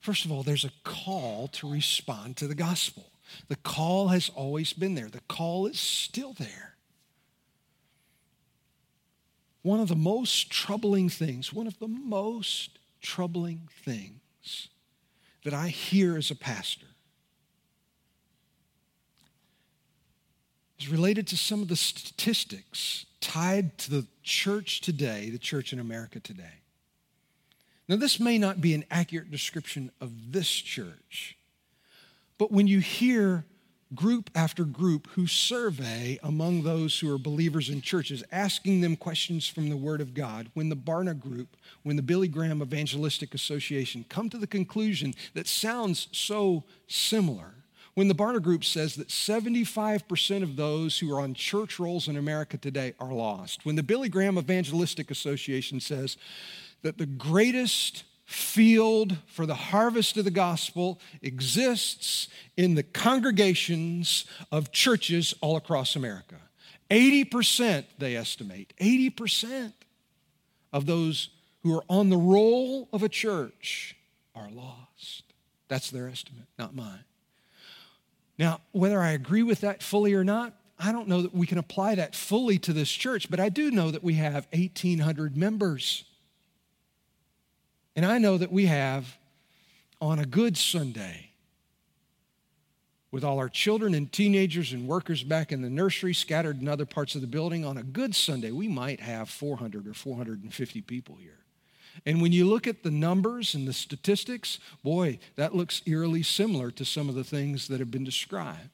First 0.00 0.24
of 0.24 0.32
all, 0.32 0.42
there's 0.42 0.64
a 0.64 0.72
call 0.84 1.48
to 1.48 1.70
respond 1.70 2.36
to 2.38 2.48
the 2.48 2.54
gospel. 2.54 3.10
The 3.48 3.56
call 3.56 4.08
has 4.08 4.30
always 4.34 4.72
been 4.72 4.94
there, 4.94 5.08
the 5.08 5.20
call 5.28 5.66
is 5.66 5.78
still 5.78 6.32
there. 6.32 6.74
One 9.62 9.80
of 9.80 9.88
the 9.88 9.96
most 9.96 10.50
troubling 10.50 11.08
things, 11.08 11.52
one 11.52 11.66
of 11.66 11.78
the 11.78 11.88
most 11.88 12.78
troubling 13.02 13.68
things 13.84 14.68
that 15.44 15.52
I 15.52 15.68
hear 15.68 16.16
as 16.16 16.30
a 16.30 16.36
pastor 16.36 16.86
is 20.78 20.88
related 20.88 21.26
to 21.28 21.36
some 21.36 21.62
of 21.62 21.68
the 21.68 21.76
statistics 21.76 23.06
tied 23.20 23.76
to 23.78 23.90
the 23.90 24.06
church 24.22 24.80
today, 24.80 25.30
the 25.30 25.38
church 25.38 25.72
in 25.72 25.78
America 25.78 26.20
today. 26.20 26.62
Now, 27.88 27.96
this 27.96 28.20
may 28.20 28.38
not 28.38 28.60
be 28.60 28.74
an 28.74 28.84
accurate 28.90 29.30
description 29.30 29.90
of 30.00 30.32
this 30.32 30.50
church, 30.50 31.36
but 32.36 32.52
when 32.52 32.66
you 32.66 32.80
hear 32.80 33.44
group 33.94 34.30
after 34.34 34.64
group 34.64 35.08
who 35.12 35.26
survey 35.26 36.18
among 36.22 36.62
those 36.62 36.98
who 36.98 37.12
are 37.12 37.18
believers 37.18 37.70
in 37.70 37.80
churches, 37.80 38.22
asking 38.30 38.82
them 38.82 38.96
questions 38.96 39.46
from 39.46 39.70
the 39.70 39.76
Word 39.76 40.00
of 40.00 40.12
God, 40.12 40.50
when 40.54 40.68
the 40.68 40.76
Barna 40.76 41.18
Group, 41.18 41.56
when 41.82 41.96
the 41.96 42.02
Billy 42.02 42.28
Graham 42.28 42.60
Evangelistic 42.60 43.34
Association 43.34 44.04
come 44.08 44.28
to 44.28 44.38
the 44.38 44.46
conclusion 44.46 45.14
that 45.34 45.46
sounds 45.46 46.08
so 46.12 46.64
similar, 46.86 47.54
when 47.98 48.06
the 48.06 48.14
Barna 48.14 48.40
Group 48.40 48.62
says 48.62 48.94
that 48.94 49.08
75% 49.08 50.44
of 50.44 50.54
those 50.54 51.00
who 51.00 51.12
are 51.12 51.20
on 51.20 51.34
church 51.34 51.80
rolls 51.80 52.06
in 52.06 52.16
America 52.16 52.56
today 52.56 52.94
are 53.00 53.12
lost, 53.12 53.66
when 53.66 53.74
the 53.74 53.82
Billy 53.82 54.08
Graham 54.08 54.38
Evangelistic 54.38 55.10
Association 55.10 55.80
says 55.80 56.16
that 56.82 56.96
the 56.96 57.06
greatest 57.06 58.04
field 58.24 59.16
for 59.26 59.46
the 59.46 59.56
harvest 59.56 60.16
of 60.16 60.24
the 60.24 60.30
gospel 60.30 61.00
exists 61.22 62.28
in 62.56 62.76
the 62.76 62.84
congregations 62.84 64.26
of 64.52 64.70
churches 64.70 65.34
all 65.40 65.56
across 65.56 65.96
America. 65.96 66.36
80%, 66.90 67.84
they 67.98 68.14
estimate, 68.14 68.74
80% 68.80 69.72
of 70.72 70.86
those 70.86 71.30
who 71.64 71.76
are 71.76 71.84
on 71.88 72.10
the 72.10 72.16
roll 72.16 72.88
of 72.92 73.02
a 73.02 73.08
church 73.08 73.96
are 74.36 74.50
lost. 74.52 75.24
That's 75.66 75.90
their 75.90 76.08
estimate, 76.08 76.46
not 76.56 76.76
mine. 76.76 77.02
Now, 78.38 78.60
whether 78.72 79.00
I 79.00 79.10
agree 79.10 79.42
with 79.42 79.62
that 79.62 79.82
fully 79.82 80.14
or 80.14 80.24
not, 80.24 80.54
I 80.78 80.92
don't 80.92 81.08
know 81.08 81.22
that 81.22 81.34
we 81.34 81.46
can 81.46 81.58
apply 81.58 81.96
that 81.96 82.14
fully 82.14 82.58
to 82.60 82.72
this 82.72 82.90
church, 82.90 83.28
but 83.28 83.40
I 83.40 83.48
do 83.48 83.70
know 83.70 83.90
that 83.90 84.04
we 84.04 84.14
have 84.14 84.46
1,800 84.52 85.36
members. 85.36 86.04
And 87.96 88.06
I 88.06 88.18
know 88.18 88.38
that 88.38 88.52
we 88.52 88.66
have, 88.66 89.18
on 90.00 90.20
a 90.20 90.24
good 90.24 90.56
Sunday, 90.56 91.32
with 93.10 93.24
all 93.24 93.38
our 93.38 93.48
children 93.48 93.94
and 93.94 94.12
teenagers 94.12 94.72
and 94.72 94.86
workers 94.86 95.24
back 95.24 95.50
in 95.50 95.62
the 95.62 95.70
nursery 95.70 96.14
scattered 96.14 96.60
in 96.60 96.68
other 96.68 96.86
parts 96.86 97.16
of 97.16 97.22
the 97.22 97.26
building, 97.26 97.64
on 97.64 97.76
a 97.76 97.82
good 97.82 98.14
Sunday, 98.14 98.52
we 98.52 98.68
might 98.68 99.00
have 99.00 99.28
400 99.28 99.88
or 99.88 99.94
450 99.94 100.80
people 100.82 101.16
here. 101.16 101.38
And 102.06 102.22
when 102.22 102.32
you 102.32 102.44
look 102.44 102.66
at 102.66 102.82
the 102.82 102.90
numbers 102.90 103.54
and 103.54 103.66
the 103.66 103.72
statistics, 103.72 104.58
boy, 104.82 105.18
that 105.36 105.54
looks 105.54 105.82
eerily 105.86 106.22
similar 106.22 106.70
to 106.72 106.84
some 106.84 107.08
of 107.08 107.14
the 107.14 107.24
things 107.24 107.68
that 107.68 107.80
have 107.80 107.90
been 107.90 108.04
described. 108.04 108.70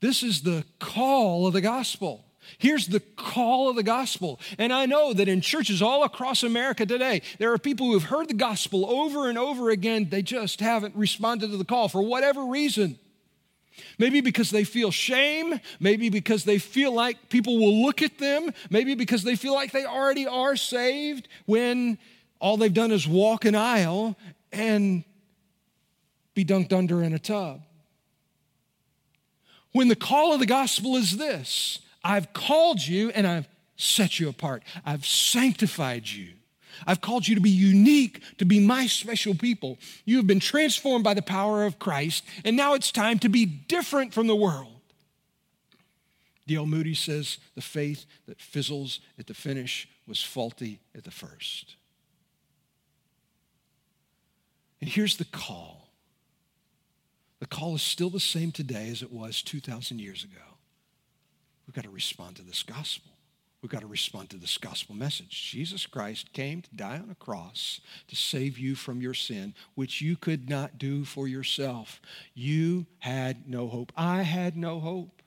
This 0.00 0.22
is 0.22 0.42
the 0.42 0.64
call 0.80 1.46
of 1.46 1.52
the 1.52 1.60
gospel. 1.60 2.24
Here's 2.58 2.88
the 2.88 3.00
call 3.00 3.68
of 3.68 3.76
the 3.76 3.82
gospel. 3.82 4.40
And 4.58 4.72
I 4.72 4.86
know 4.86 5.12
that 5.12 5.28
in 5.28 5.40
churches 5.40 5.80
all 5.80 6.02
across 6.02 6.42
America 6.42 6.84
today, 6.84 7.22
there 7.38 7.52
are 7.52 7.58
people 7.58 7.86
who 7.86 7.92
have 7.94 8.10
heard 8.10 8.28
the 8.28 8.34
gospel 8.34 8.84
over 8.90 9.28
and 9.28 9.38
over 9.38 9.70
again. 9.70 10.08
They 10.10 10.22
just 10.22 10.60
haven't 10.60 10.96
responded 10.96 11.50
to 11.50 11.56
the 11.56 11.64
call 11.64 11.88
for 11.88 12.02
whatever 12.02 12.44
reason. 12.44 12.98
Maybe 13.98 14.20
because 14.20 14.50
they 14.50 14.64
feel 14.64 14.90
shame, 14.90 15.60
maybe 15.80 16.08
because 16.10 16.44
they 16.44 16.58
feel 16.58 16.92
like 16.92 17.28
people 17.28 17.58
will 17.58 17.82
look 17.82 18.02
at 18.02 18.18
them, 18.18 18.52
maybe 18.70 18.94
because 18.94 19.22
they 19.22 19.36
feel 19.36 19.54
like 19.54 19.72
they 19.72 19.84
already 19.84 20.26
are 20.26 20.56
saved 20.56 21.28
when 21.46 21.98
all 22.40 22.56
they've 22.56 22.74
done 22.74 22.90
is 22.90 23.06
walk 23.06 23.44
an 23.44 23.54
aisle 23.54 24.16
and 24.52 25.04
be 26.34 26.44
dunked 26.44 26.72
under 26.72 27.02
in 27.02 27.12
a 27.12 27.18
tub. 27.18 27.62
When 29.72 29.88
the 29.88 29.96
call 29.96 30.32
of 30.32 30.40
the 30.40 30.46
gospel 30.46 30.96
is 30.96 31.16
this 31.16 31.80
I've 32.04 32.32
called 32.32 32.86
you 32.86 33.10
and 33.10 33.26
I've 33.26 33.48
set 33.76 34.20
you 34.20 34.28
apart, 34.28 34.62
I've 34.84 35.06
sanctified 35.06 36.08
you. 36.08 36.34
I've 36.86 37.00
called 37.00 37.26
you 37.28 37.34
to 37.34 37.40
be 37.40 37.50
unique, 37.50 38.22
to 38.38 38.44
be 38.44 38.60
my 38.60 38.86
special 38.86 39.34
people. 39.34 39.78
You 40.04 40.16
have 40.16 40.26
been 40.26 40.40
transformed 40.40 41.04
by 41.04 41.14
the 41.14 41.22
power 41.22 41.64
of 41.64 41.78
Christ, 41.78 42.24
and 42.44 42.56
now 42.56 42.74
it's 42.74 42.92
time 42.92 43.18
to 43.20 43.28
be 43.28 43.44
different 43.44 44.12
from 44.12 44.26
the 44.26 44.36
world. 44.36 44.80
D.L. 46.46 46.66
Moody 46.66 46.94
says 46.94 47.38
the 47.54 47.62
faith 47.62 48.04
that 48.26 48.40
fizzles 48.40 49.00
at 49.18 49.26
the 49.26 49.34
finish 49.34 49.88
was 50.06 50.22
faulty 50.22 50.80
at 50.94 51.04
the 51.04 51.10
first. 51.10 51.76
And 54.80 54.90
here's 54.90 55.16
the 55.16 55.24
call 55.24 55.78
the 57.38 57.46
call 57.48 57.74
is 57.74 57.82
still 57.82 58.08
the 58.08 58.20
same 58.20 58.52
today 58.52 58.88
as 58.88 59.02
it 59.02 59.10
was 59.10 59.42
2,000 59.42 60.00
years 60.00 60.22
ago. 60.22 60.44
We've 61.66 61.74
got 61.74 61.82
to 61.82 61.90
respond 61.90 62.36
to 62.36 62.42
this 62.42 62.62
gospel. 62.62 63.10
We've 63.62 63.70
got 63.70 63.82
to 63.82 63.86
respond 63.86 64.28
to 64.30 64.36
this 64.36 64.58
gospel 64.58 64.96
message. 64.96 65.50
Jesus 65.52 65.86
Christ 65.86 66.32
came 66.32 66.62
to 66.62 66.74
die 66.74 66.98
on 66.98 67.10
a 67.10 67.14
cross 67.14 67.80
to 68.08 68.16
save 68.16 68.58
you 68.58 68.74
from 68.74 69.00
your 69.00 69.14
sin, 69.14 69.54
which 69.76 70.00
you 70.00 70.16
could 70.16 70.50
not 70.50 70.78
do 70.78 71.04
for 71.04 71.28
yourself. 71.28 72.02
You 72.34 72.86
had 72.98 73.48
no 73.48 73.68
hope. 73.68 73.92
I 73.96 74.22
had 74.22 74.56
no 74.56 74.80
hope. 74.80 75.22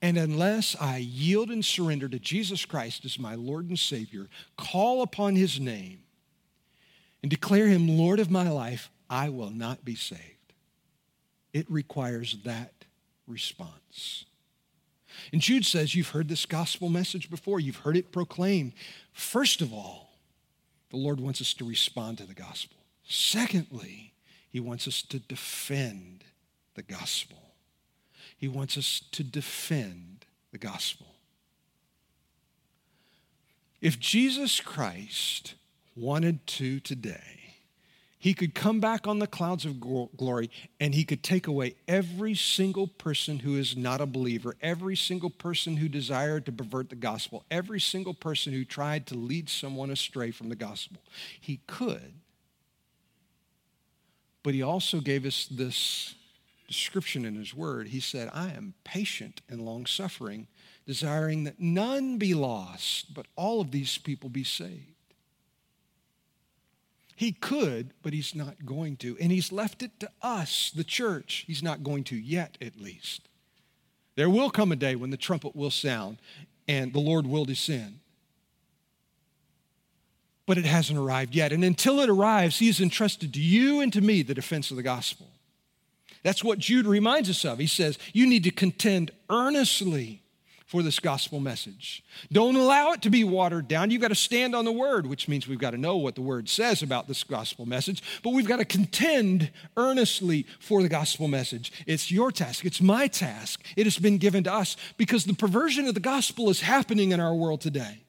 And 0.00 0.16
unless 0.16 0.74
I 0.80 0.96
yield 0.96 1.50
and 1.50 1.62
surrender 1.62 2.08
to 2.08 2.18
Jesus 2.18 2.64
Christ 2.64 3.04
as 3.04 3.18
my 3.18 3.34
Lord 3.34 3.68
and 3.68 3.78
Savior, 3.78 4.28
call 4.56 5.02
upon 5.02 5.36
his 5.36 5.60
name, 5.60 6.00
and 7.22 7.30
declare 7.30 7.68
him 7.68 7.88
Lord 7.88 8.20
of 8.20 8.30
my 8.30 8.48
life, 8.50 8.90
I 9.08 9.28
will 9.28 9.50
not 9.50 9.84
be 9.84 9.94
saved. 9.94 10.20
It 11.52 11.70
requires 11.70 12.38
that 12.44 12.84
response. 13.26 14.24
And 15.32 15.40
Jude 15.40 15.64
says, 15.64 15.94
You've 15.94 16.10
heard 16.10 16.28
this 16.28 16.46
gospel 16.46 16.88
message 16.88 17.30
before, 17.30 17.60
you've 17.60 17.78
heard 17.78 17.96
it 17.96 18.12
proclaimed. 18.12 18.72
First 19.12 19.60
of 19.60 19.72
all, 19.72 20.10
the 20.90 20.96
Lord 20.96 21.20
wants 21.20 21.40
us 21.40 21.54
to 21.54 21.64
respond 21.64 22.18
to 22.18 22.24
the 22.24 22.34
gospel. 22.34 22.76
Secondly, 23.06 24.12
he 24.50 24.60
wants 24.60 24.86
us 24.86 25.02
to 25.02 25.18
defend 25.18 26.24
the 26.74 26.82
gospel. 26.82 27.38
He 28.36 28.48
wants 28.48 28.78
us 28.78 29.02
to 29.12 29.24
defend 29.24 30.26
the 30.52 30.58
gospel. 30.58 31.06
If 33.80 33.98
Jesus 33.98 34.60
Christ 34.60 35.54
wanted 35.96 36.46
to 36.46 36.80
today, 36.80 37.43
he 38.24 38.32
could 38.32 38.54
come 38.54 38.80
back 38.80 39.06
on 39.06 39.18
the 39.18 39.26
clouds 39.26 39.66
of 39.66 39.78
glory 39.78 40.48
and 40.80 40.94
he 40.94 41.04
could 41.04 41.22
take 41.22 41.46
away 41.46 41.74
every 41.86 42.34
single 42.34 42.86
person 42.86 43.40
who 43.40 43.58
is 43.58 43.76
not 43.76 44.00
a 44.00 44.06
believer, 44.06 44.56
every 44.62 44.96
single 44.96 45.28
person 45.28 45.76
who 45.76 45.90
desired 45.90 46.46
to 46.46 46.50
pervert 46.52 46.88
the 46.88 46.96
gospel, 46.96 47.44
every 47.50 47.78
single 47.78 48.14
person 48.14 48.54
who 48.54 48.64
tried 48.64 49.06
to 49.06 49.14
lead 49.14 49.50
someone 49.50 49.90
astray 49.90 50.30
from 50.30 50.48
the 50.48 50.56
gospel. 50.56 51.02
He 51.38 51.60
could. 51.66 52.14
But 54.42 54.54
he 54.54 54.62
also 54.62 55.00
gave 55.00 55.26
us 55.26 55.46
this 55.50 56.14
description 56.66 57.26
in 57.26 57.34
his 57.34 57.54
word. 57.54 57.88
He 57.88 58.00
said, 58.00 58.30
I 58.32 58.52
am 58.52 58.72
patient 58.84 59.42
and 59.50 59.60
long 59.60 59.84
suffering, 59.84 60.46
desiring 60.86 61.44
that 61.44 61.60
none 61.60 62.16
be 62.16 62.32
lost, 62.32 63.12
but 63.12 63.26
all 63.36 63.60
of 63.60 63.70
these 63.70 63.98
people 63.98 64.30
be 64.30 64.44
saved. 64.44 64.93
He 67.16 67.32
could, 67.32 67.92
but 68.02 68.12
he's 68.12 68.34
not 68.34 68.66
going 68.66 68.96
to. 68.98 69.16
And 69.20 69.30
he's 69.30 69.52
left 69.52 69.82
it 69.82 70.00
to 70.00 70.10
us, 70.20 70.72
the 70.74 70.84
church. 70.84 71.44
He's 71.46 71.62
not 71.62 71.84
going 71.84 72.04
to 72.04 72.16
yet, 72.16 72.58
at 72.60 72.80
least. 72.80 73.28
There 74.16 74.30
will 74.30 74.50
come 74.50 74.72
a 74.72 74.76
day 74.76 74.96
when 74.96 75.10
the 75.10 75.16
trumpet 75.16 75.54
will 75.54 75.70
sound 75.70 76.18
and 76.66 76.92
the 76.92 77.00
Lord 77.00 77.26
will 77.26 77.44
descend. 77.44 78.00
But 80.46 80.58
it 80.58 80.64
hasn't 80.64 80.98
arrived 80.98 81.34
yet. 81.34 81.52
And 81.52 81.64
until 81.64 82.00
it 82.00 82.10
arrives, 82.10 82.58
he 82.58 82.66
has 82.66 82.80
entrusted 82.80 83.32
to 83.34 83.40
you 83.40 83.80
and 83.80 83.92
to 83.92 84.00
me 84.00 84.22
the 84.22 84.34
defense 84.34 84.70
of 84.70 84.76
the 84.76 84.82
gospel. 84.82 85.28
That's 86.22 86.42
what 86.42 86.58
Jude 86.58 86.86
reminds 86.86 87.30
us 87.30 87.44
of. 87.44 87.58
He 87.58 87.66
says, 87.66 87.98
You 88.12 88.26
need 88.26 88.44
to 88.44 88.50
contend 88.50 89.10
earnestly 89.30 90.23
for 90.66 90.82
this 90.82 90.98
gospel 90.98 91.40
message. 91.40 92.02
Don't 92.32 92.56
allow 92.56 92.92
it 92.92 93.02
to 93.02 93.10
be 93.10 93.22
watered 93.22 93.68
down. 93.68 93.90
You've 93.90 94.00
got 94.00 94.08
to 94.08 94.14
stand 94.14 94.54
on 94.54 94.64
the 94.64 94.72
word, 94.72 95.06
which 95.06 95.28
means 95.28 95.46
we've 95.46 95.58
got 95.58 95.72
to 95.72 95.78
know 95.78 95.96
what 95.96 96.14
the 96.14 96.22
word 96.22 96.48
says 96.48 96.82
about 96.82 97.06
this 97.06 97.22
gospel 97.22 97.66
message, 97.66 98.02
but 98.22 98.32
we've 98.32 98.48
got 98.48 98.58
to 98.58 98.64
contend 98.64 99.50
earnestly 99.76 100.46
for 100.58 100.82
the 100.82 100.88
gospel 100.88 101.28
message. 101.28 101.72
It's 101.86 102.10
your 102.10 102.32
task, 102.32 102.64
it's 102.64 102.80
my 102.80 103.08
task. 103.08 103.64
It 103.76 103.84
has 103.84 103.98
been 103.98 104.18
given 104.18 104.44
to 104.44 104.52
us 104.52 104.76
because 104.96 105.24
the 105.24 105.34
perversion 105.34 105.86
of 105.86 105.94
the 105.94 106.00
gospel 106.00 106.48
is 106.48 106.62
happening 106.62 107.12
in 107.12 107.20
our 107.20 107.34
world 107.34 107.60
today. 107.60 108.00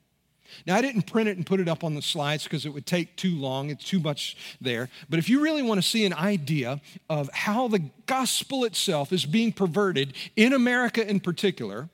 Now, 0.66 0.76
I 0.76 0.82
didn't 0.82 1.04
print 1.04 1.28
it 1.28 1.36
and 1.36 1.46
put 1.46 1.60
it 1.60 1.68
up 1.68 1.84
on 1.84 1.96
the 1.96 2.02
slides 2.02 2.46
because 2.46 2.66
it 2.66 2.70
would 2.70 2.86
take 2.86 3.18
too 3.18 3.36
long. 3.36 3.70
It's 3.70 3.84
too 3.84 4.00
much 4.00 4.38
there. 4.62 4.90
But 5.10 5.20
if 5.20 5.28
you 5.28 5.42
really 5.42 5.62
want 5.62 5.82
to 5.82 5.88
see 5.88 6.06
an 6.06 6.14
idea 6.14 6.80
of 7.10 7.30
how 7.34 7.68
the 7.68 7.90
gospel 8.06 8.64
itself 8.64 9.12
is 9.12 9.26
being 9.26 9.52
perverted 9.52 10.14
in 10.36 10.54
America 10.54 11.06
in 11.08 11.20
particular, 11.20 11.90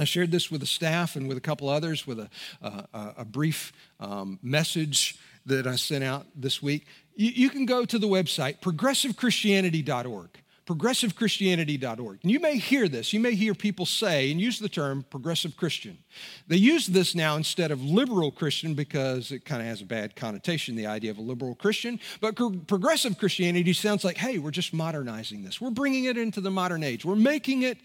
I 0.00 0.04
shared 0.04 0.30
this 0.30 0.50
with 0.50 0.60
the 0.60 0.66
staff 0.66 1.16
and 1.16 1.28
with 1.28 1.36
a 1.36 1.40
couple 1.40 1.68
others 1.68 2.06
with 2.06 2.20
a, 2.20 2.28
a, 2.62 3.14
a 3.18 3.24
brief 3.24 3.72
um, 3.98 4.38
message 4.42 5.18
that 5.46 5.66
I 5.66 5.76
sent 5.76 6.04
out 6.04 6.26
this 6.34 6.62
week. 6.62 6.86
You, 7.14 7.30
you 7.30 7.50
can 7.50 7.66
go 7.66 7.84
to 7.84 7.98
the 7.98 8.08
website, 8.08 8.60
progressivechristianity.org 8.60 10.30
progressivechristianity.org. 10.70 12.20
And 12.22 12.30
you 12.30 12.38
may 12.38 12.56
hear 12.56 12.86
this. 12.86 13.12
You 13.12 13.18
may 13.18 13.34
hear 13.34 13.54
people 13.54 13.86
say 13.86 14.30
and 14.30 14.40
use 14.40 14.60
the 14.60 14.68
term 14.68 15.04
progressive 15.10 15.56
Christian. 15.56 15.98
They 16.46 16.58
use 16.58 16.86
this 16.86 17.16
now 17.16 17.36
instead 17.36 17.72
of 17.72 17.82
liberal 17.82 18.30
Christian 18.30 18.74
because 18.74 19.32
it 19.32 19.44
kind 19.44 19.60
of 19.60 19.66
has 19.66 19.82
a 19.82 19.84
bad 19.84 20.14
connotation, 20.14 20.76
the 20.76 20.86
idea 20.86 21.10
of 21.10 21.18
a 21.18 21.22
liberal 21.22 21.56
Christian. 21.56 21.98
But 22.20 22.36
progressive 22.68 23.18
Christianity 23.18 23.72
sounds 23.72 24.04
like, 24.04 24.16
hey, 24.16 24.38
we're 24.38 24.52
just 24.52 24.72
modernizing 24.72 25.42
this. 25.42 25.60
We're 25.60 25.70
bringing 25.70 26.04
it 26.04 26.16
into 26.16 26.40
the 26.40 26.52
modern 26.52 26.84
age. 26.84 27.04
We're 27.04 27.16
making 27.16 27.62
it 27.62 27.78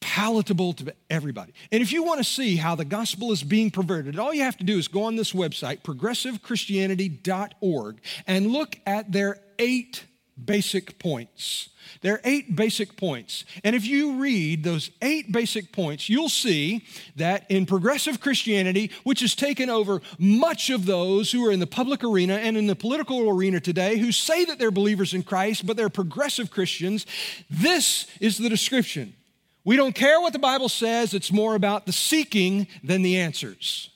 palatable 0.00 0.72
to 0.74 0.94
everybody. 1.10 1.52
And 1.72 1.82
if 1.82 1.90
you 1.92 2.02
want 2.02 2.18
to 2.18 2.24
see 2.24 2.56
how 2.56 2.74
the 2.74 2.84
gospel 2.84 3.32
is 3.32 3.42
being 3.42 3.70
perverted, 3.70 4.18
all 4.18 4.34
you 4.34 4.42
have 4.42 4.58
to 4.58 4.64
do 4.64 4.76
is 4.78 4.88
go 4.88 5.04
on 5.04 5.16
this 5.16 5.32
website, 5.32 5.80
progressivechristianity.org, 5.82 8.00
and 8.26 8.48
look 8.48 8.76
at 8.86 9.12
their 9.12 9.38
eight 9.58 10.04
basic 10.42 10.98
points. 10.98 11.70
There 12.00 12.14
are 12.14 12.20
eight 12.24 12.54
basic 12.54 12.96
points. 12.96 13.44
And 13.64 13.74
if 13.74 13.86
you 13.86 14.14
read 14.14 14.62
those 14.62 14.90
eight 15.02 15.32
basic 15.32 15.72
points, 15.72 16.08
you'll 16.08 16.28
see 16.28 16.84
that 17.16 17.50
in 17.50 17.66
progressive 17.66 18.20
Christianity, 18.20 18.90
which 19.04 19.20
has 19.20 19.34
taken 19.34 19.70
over 19.70 20.00
much 20.18 20.70
of 20.70 20.86
those 20.86 21.32
who 21.32 21.44
are 21.46 21.50
in 21.50 21.60
the 21.60 21.66
public 21.66 22.04
arena 22.04 22.34
and 22.34 22.56
in 22.56 22.66
the 22.66 22.76
political 22.76 23.28
arena 23.28 23.60
today 23.60 23.98
who 23.98 24.12
say 24.12 24.44
that 24.44 24.58
they're 24.58 24.70
believers 24.70 25.14
in 25.14 25.22
Christ, 25.22 25.66
but 25.66 25.76
they're 25.76 25.88
progressive 25.88 26.50
Christians, 26.50 27.06
this 27.50 28.06
is 28.20 28.38
the 28.38 28.48
description. 28.48 29.14
We 29.64 29.76
don't 29.76 29.94
care 29.94 30.20
what 30.20 30.32
the 30.32 30.38
Bible 30.38 30.68
says, 30.68 31.14
it's 31.14 31.32
more 31.32 31.54
about 31.54 31.86
the 31.86 31.92
seeking 31.92 32.66
than 32.82 33.02
the 33.02 33.18
answers. 33.18 33.90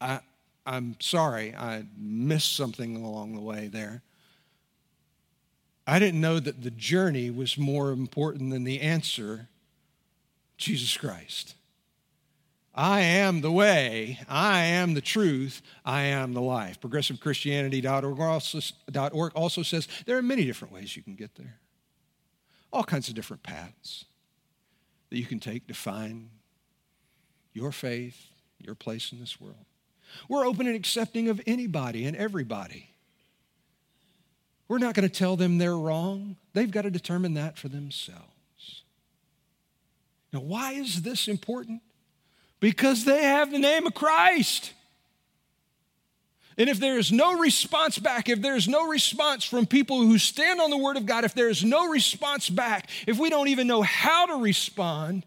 I, 0.00 0.20
I'm 0.64 0.96
sorry, 1.00 1.54
I 1.54 1.84
missed 1.98 2.56
something 2.56 2.96
along 2.96 3.34
the 3.34 3.40
way 3.40 3.68
there. 3.68 4.02
I 5.86 5.98
didn't 5.98 6.20
know 6.20 6.38
that 6.38 6.62
the 6.62 6.70
journey 6.70 7.30
was 7.30 7.58
more 7.58 7.90
important 7.90 8.50
than 8.50 8.64
the 8.64 8.80
answer 8.80 9.48
Jesus 10.56 10.96
Christ. 10.96 11.54
I 12.74 13.00
am 13.00 13.40
the 13.40 13.50
way, 13.50 14.20
I 14.28 14.60
am 14.62 14.94
the 14.94 15.00
truth, 15.00 15.60
I 15.84 16.02
am 16.02 16.34
the 16.34 16.40
life. 16.40 16.80
ProgressiveChristianity.org 16.80 18.20
also, 18.20 18.60
also 19.34 19.62
says 19.62 19.88
there 20.06 20.16
are 20.16 20.22
many 20.22 20.44
different 20.44 20.72
ways 20.72 20.96
you 20.96 21.02
can 21.02 21.16
get 21.16 21.34
there. 21.34 21.58
All 22.72 22.84
kinds 22.84 23.08
of 23.08 23.14
different 23.14 23.42
paths 23.42 24.04
that 25.10 25.18
you 25.18 25.26
can 25.26 25.40
take 25.40 25.66
to 25.66 25.74
find 25.74 26.30
your 27.52 27.72
faith, 27.72 28.28
your 28.60 28.76
place 28.76 29.10
in 29.12 29.18
this 29.18 29.40
world. 29.40 29.56
We're 30.28 30.46
open 30.46 30.66
and 30.66 30.76
accepting 30.76 31.28
of 31.28 31.40
anybody 31.46 32.06
and 32.06 32.16
everybody. 32.16 32.90
We're 34.68 34.78
not 34.78 34.94
going 34.94 35.08
to 35.08 35.14
tell 35.14 35.34
them 35.34 35.58
they're 35.58 35.76
wrong. 35.76 36.36
They've 36.52 36.70
got 36.70 36.82
to 36.82 36.90
determine 36.90 37.34
that 37.34 37.58
for 37.58 37.68
themselves. 37.68 38.22
Now, 40.32 40.40
why 40.40 40.74
is 40.74 41.02
this 41.02 41.26
important? 41.26 41.82
Because 42.60 43.04
they 43.04 43.24
have 43.24 43.50
the 43.50 43.58
name 43.58 43.86
of 43.86 43.94
Christ. 43.94 44.72
And 46.58 46.68
if 46.68 46.78
there 46.78 46.98
is 46.98 47.10
no 47.10 47.38
response 47.38 47.98
back, 47.98 48.28
if 48.28 48.42
there 48.42 48.54
is 48.54 48.68
no 48.68 48.86
response 48.86 49.44
from 49.44 49.66
people 49.66 50.00
who 50.00 50.18
stand 50.18 50.60
on 50.60 50.68
the 50.68 50.76
Word 50.76 50.98
of 50.98 51.06
God, 51.06 51.24
if 51.24 51.32
there 51.32 51.48
is 51.48 51.64
no 51.64 51.88
response 51.88 52.50
back, 52.50 52.90
if 53.06 53.18
we 53.18 53.30
don't 53.30 53.48
even 53.48 53.66
know 53.66 53.80
how 53.80 54.26
to 54.26 54.34
respond, 54.34 55.24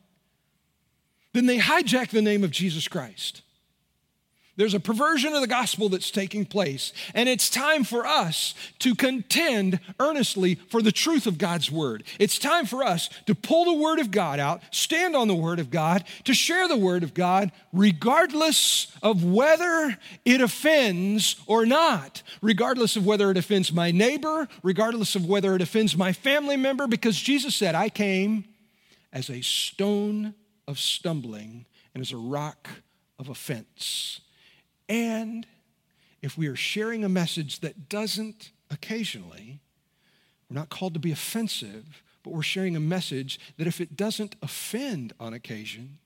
then 1.34 1.48
they 1.48 1.58
hijack 1.58 2.10
the 2.10 2.22
name 2.22 2.44
of 2.44 2.52
Jesus 2.52 2.88
Christ. 2.88 3.42
There's 4.56 4.76
a 4.76 4.80
perversion 4.80 5.34
of 5.34 5.42
the 5.42 5.48
gospel 5.48 5.90
that's 5.90 6.12
taking 6.12 6.46
place, 6.46 6.94
and 7.16 7.28
it's 7.28 7.50
time 7.50 7.84
for 7.84 8.06
us 8.06 8.54
to 8.80 8.94
contend 8.94 9.80
earnestly 10.00 10.56
for 10.70 10.84
the 10.84 10.92
truth 10.92 11.26
of 11.26 11.40
God's 11.40 11.72
word. 11.72 12.04
It's 12.20 12.38
time 12.38 12.68
for 12.68 12.84
us 12.84 13.10
to 13.26 13.34
pull 13.34 13.66
the 13.66 13.82
word 13.82 13.98
of 13.98 14.12
God 14.12 14.40
out, 14.40 14.62
stand 14.70 15.16
on 15.16 15.28
the 15.28 15.34
word 15.34 15.60
of 15.60 15.72
God, 15.72 16.04
to 16.26 16.36
share 16.36 16.68
the 16.68 16.78
word 16.78 17.02
of 17.02 17.16
God, 17.16 17.52
regardless 17.72 18.96
of 19.02 19.24
whether 19.24 19.98
it 20.24 20.40
offends 20.40 21.36
or 21.48 21.66
not, 21.66 22.22
regardless 22.40 22.96
of 22.96 23.08
whether 23.08 23.32
it 23.32 23.38
offends 23.38 23.74
my 23.74 23.90
neighbor, 23.90 24.48
regardless 24.62 25.16
of 25.16 25.26
whether 25.26 25.56
it 25.56 25.64
offends 25.64 25.98
my 25.98 26.14
family 26.14 26.58
member, 26.58 26.86
because 26.86 27.20
Jesus 27.20 27.56
said, 27.56 27.74
I 27.74 27.90
came 27.90 28.46
as 29.12 29.32
a 29.32 29.42
stone 29.42 30.36
of 30.68 30.78
stumbling 30.78 31.66
and 31.96 32.02
as 32.02 32.12
a 32.12 32.18
rock 32.18 32.70
of 33.18 33.30
offense. 33.30 34.20
And 34.90 35.48
if 36.22 36.38
we 36.38 36.48
are 36.48 36.56
sharing 36.56 37.04
a 37.04 37.10
message 37.10 37.60
that 37.60 37.90
doesn't 37.90 38.52
occasionally, 38.70 39.60
we're 40.50 40.56
not 40.56 40.70
called 40.70 40.94
to 40.94 41.00
be 41.00 41.12
offensive, 41.12 42.04
but 42.24 42.34
we're 42.34 42.42
sharing 42.42 42.76
a 42.76 42.80
message 42.80 43.40
that 43.58 43.68
if 43.68 43.82
it 43.82 43.96
doesn't 43.96 44.36
offend 44.42 45.14
on 45.20 45.34
occasion, 45.34 45.98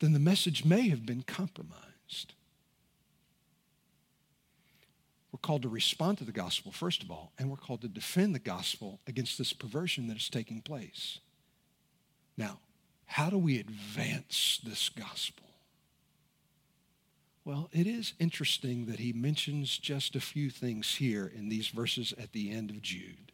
then 0.00 0.12
the 0.12 0.18
message 0.18 0.64
may 0.64 0.88
have 0.88 1.04
been 1.04 1.22
compromised. 1.22 2.34
We're 5.32 5.38
called 5.38 5.62
to 5.62 5.68
respond 5.68 6.18
to 6.18 6.24
the 6.24 6.32
gospel, 6.32 6.72
first 6.72 7.02
of 7.02 7.10
all, 7.10 7.32
and 7.38 7.50
we're 7.50 7.56
called 7.56 7.82
to 7.82 7.88
defend 7.88 8.34
the 8.34 8.40
gospel 8.40 9.00
against 9.06 9.38
this 9.38 9.52
perversion 9.52 10.08
that 10.08 10.16
is 10.16 10.28
taking 10.28 10.62
place. 10.62 11.18
Now, 12.36 12.60
how 13.06 13.30
do 13.30 13.38
we 13.38 13.58
advance 13.58 14.60
this 14.64 14.88
gospel? 14.88 15.47
Well, 17.48 17.70
it 17.72 17.86
is 17.86 18.12
interesting 18.18 18.84
that 18.88 18.98
he 18.98 19.14
mentions 19.14 19.78
just 19.78 20.14
a 20.14 20.20
few 20.20 20.50
things 20.50 20.96
here 20.96 21.32
in 21.34 21.48
these 21.48 21.68
verses 21.68 22.12
at 22.18 22.32
the 22.32 22.50
end 22.50 22.68
of 22.68 22.82
Jude. 22.82 23.32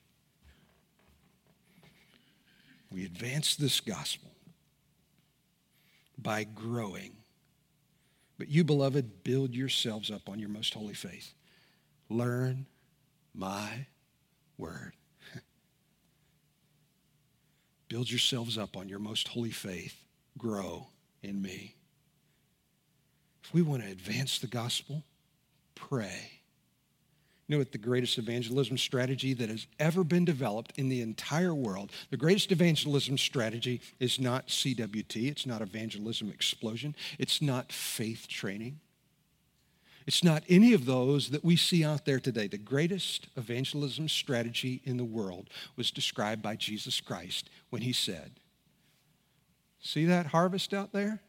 We 2.92 3.04
advance 3.04 3.56
this 3.56 3.80
gospel 3.80 4.30
by 6.16 6.44
growing. 6.44 7.16
But 8.38 8.46
you, 8.46 8.62
beloved, 8.62 9.24
build 9.24 9.52
yourselves 9.52 10.12
up 10.12 10.28
on 10.28 10.38
your 10.38 10.48
most 10.48 10.74
holy 10.74 10.94
faith. 10.94 11.34
Learn 12.08 12.66
my 13.34 13.86
word. 14.56 14.92
build 17.88 18.08
yourselves 18.08 18.56
up 18.56 18.76
on 18.76 18.88
your 18.88 19.00
most 19.00 19.26
holy 19.26 19.50
faith. 19.50 20.04
Grow 20.38 20.86
in 21.20 21.42
me. 21.42 21.74
If 23.44 23.52
we 23.52 23.62
want 23.62 23.82
to 23.82 23.90
advance 23.90 24.38
the 24.38 24.46
gospel, 24.46 25.04
pray. 25.74 26.40
You 27.46 27.54
know 27.54 27.58
what 27.58 27.72
the 27.72 27.78
greatest 27.78 28.16
evangelism 28.16 28.78
strategy 28.78 29.34
that 29.34 29.50
has 29.50 29.66
ever 29.78 30.02
been 30.02 30.24
developed 30.24 30.72
in 30.78 30.88
the 30.88 31.02
entire 31.02 31.54
world, 31.54 31.92
the 32.10 32.16
greatest 32.16 32.52
evangelism 32.52 33.18
strategy 33.18 33.82
is 34.00 34.18
not 34.18 34.48
CWT, 34.48 35.30
it's 35.30 35.44
not 35.44 35.60
evangelism 35.60 36.30
explosion, 36.30 36.96
it's 37.18 37.42
not 37.42 37.70
faith 37.70 38.26
training. 38.28 38.80
It's 40.06 40.24
not 40.24 40.42
any 40.48 40.74
of 40.74 40.84
those 40.84 41.30
that 41.30 41.44
we 41.44 41.56
see 41.56 41.84
out 41.84 42.04
there 42.04 42.20
today. 42.20 42.46
The 42.46 42.58
greatest 42.58 43.28
evangelism 43.36 44.08
strategy 44.08 44.82
in 44.84 44.98
the 44.98 45.04
world 45.04 45.48
was 45.76 45.90
described 45.90 46.42
by 46.42 46.56
Jesus 46.56 47.00
Christ 47.00 47.48
when 47.70 47.82
he 47.82 47.92
said, 47.92 48.32
See 49.80 50.04
that 50.06 50.26
harvest 50.26 50.74
out 50.74 50.92
there? 50.92 51.20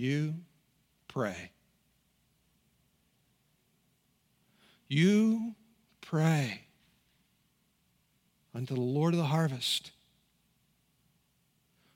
You 0.00 0.32
pray. 1.08 1.50
You 4.88 5.54
pray 6.00 6.62
unto 8.54 8.74
the 8.74 8.80
Lord 8.80 9.12
of 9.12 9.18
the 9.18 9.26
harvest. 9.26 9.90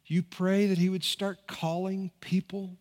You 0.05 0.23
pray 0.23 0.67
that 0.67 0.77
He 0.77 0.91
would 0.91 1.03
start 1.03 1.47
calling 1.47 2.11
people 2.21 2.77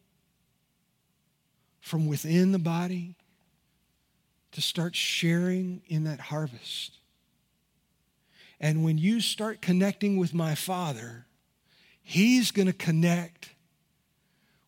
from 1.80 2.06
within 2.06 2.52
the 2.52 2.60
body 2.60 3.16
to 4.52 4.62
start 4.62 4.94
sharing 4.94 5.84
in 5.88 6.04
that 6.04 6.20
harvest. 6.20 7.00
And 8.60 8.84
when 8.84 8.98
you 8.98 9.22
start 9.22 9.62
connecting 9.62 10.18
with 10.18 10.34
my 10.34 10.54
Father, 10.54 11.28
He's 12.02 12.52
going 12.52 12.68
to 12.68 12.74
connect 12.74 13.53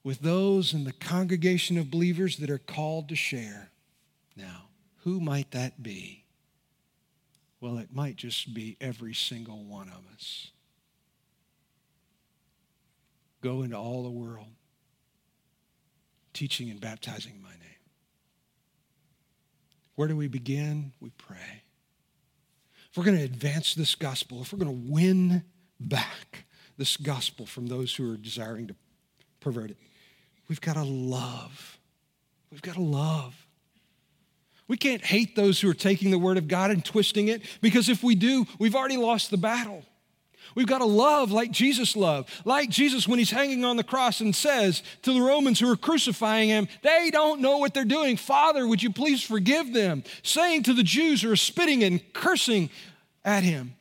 with 0.06 0.20
those 0.20 0.72
in 0.72 0.84
the 0.84 0.94
congregation 0.94 1.80
of 1.80 1.90
believers 1.90 2.38
that 2.38 2.52
are 2.52 2.60
called 2.60 3.10
to 3.10 3.16
share. 3.16 3.72
Now, 4.38 4.68
who 5.04 5.20
might 5.20 5.50
that 5.52 5.82
be? 5.82 6.24
Well, 7.60 7.80
it 7.80 7.90
might 7.92 8.16
just 8.16 8.54
be 8.54 8.78
every 8.80 9.16
single 9.16 9.64
one 9.64 9.90
of 9.90 10.04
us. 10.14 10.52
Go 13.42 13.64
into 13.64 13.76
all 13.76 14.04
the 14.04 14.12
world, 14.12 14.54
teaching 16.34 16.70
and 16.70 16.80
baptizing 16.80 17.34
in 17.38 17.42
my 17.42 17.50
name. 17.50 17.60
Where 19.96 20.08
do 20.08 20.16
we 20.16 20.28
begin? 20.28 20.92
We 21.00 21.10
pray. 21.18 21.64
If 22.92 22.98
we're 22.98 23.06
going 23.06 23.18
to 23.18 23.24
advance 23.24 23.74
this 23.74 23.96
gospel, 23.96 24.44
if 24.44 24.54
we're 24.54 24.60
going 24.60 24.86
to 24.86 24.92
win 24.92 25.44
back 25.80 26.46
this 26.78 26.96
gospel 26.96 27.48
from 27.48 27.68
those 27.68 27.96
who 27.96 28.14
are 28.14 28.18
desiring 28.18 28.68
to 28.68 28.76
pervert 29.40 29.72
it, 29.72 29.78
We've 30.48 30.62
got 30.62 30.74
to 30.74 30.84
love. 30.84 31.80
We've 32.52 32.62
got 32.62 32.76
to 32.76 32.82
love. 32.82 33.36
We 34.68 34.78
can't 34.78 35.04
hate 35.04 35.36
those 35.36 35.60
who 35.60 35.70
are 35.70 35.76
taking 35.76 36.12
the 36.12 36.20
word 36.20 36.38
of 36.38 36.48
God 36.48 36.72
and 36.72 36.84
twisting 36.84 37.28
it 37.28 37.44
because 37.62 37.88
if 37.90 38.04
we 38.04 38.16
do, 38.16 38.46
we've 38.58 38.76
already 38.76 38.98
lost 38.98 39.30
the 39.30 39.38
battle. 39.38 39.84
We've 40.56 40.68
got 40.68 40.80
to 40.80 40.86
love 40.86 41.32
like 41.32 41.52
Jesus 41.52 41.96
loved. 41.96 42.30
Like 42.46 42.70
Jesus 42.70 43.08
when 43.08 43.20
he's 43.20 43.32
hanging 43.32 43.66
on 43.66 43.78
the 43.78 43.84
cross 43.84 44.22
and 44.22 44.34
says 44.34 44.84
to 45.02 45.14
the 45.14 45.22
Romans 45.22 45.60
who 45.60 45.70
are 45.70 45.76
crucifying 45.76 46.50
him, 46.50 46.68
they 46.82 47.10
don't 47.12 47.42
know 47.42 47.58
what 47.58 47.74
they're 47.74 47.84
doing. 47.84 48.16
Father, 48.16 48.66
would 48.66 48.82
you 48.82 48.92
please 48.92 49.22
forgive 49.22 49.74
them? 49.74 50.04
Saying 50.24 50.64
to 50.64 50.74
the 50.74 50.84
Jews 50.84 51.22
who 51.22 51.32
are 51.32 51.36
spitting 51.36 51.84
and 51.84 52.02
cursing 52.14 52.70
at 53.24 53.44
him, 53.44 53.76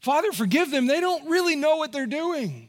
Father, 0.00 0.32
forgive 0.32 0.70
them. 0.70 0.86
They 0.86 1.00
don't 1.00 1.28
really 1.28 1.56
know 1.56 1.76
what 1.76 1.92
they're 1.92 2.06
doing. 2.06 2.68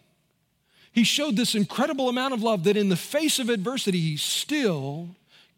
He 0.93 1.03
showed 1.03 1.36
this 1.36 1.56
incredible 1.56 2.08
amount 2.08 2.36
of 2.36 2.43
love 2.43 2.63
that 2.65 2.77
in 2.77 2.89
the 2.89 2.95
face 2.95 3.39
of 3.39 3.49
adversity, 3.49 3.99
he 3.99 4.15
still 4.15 5.10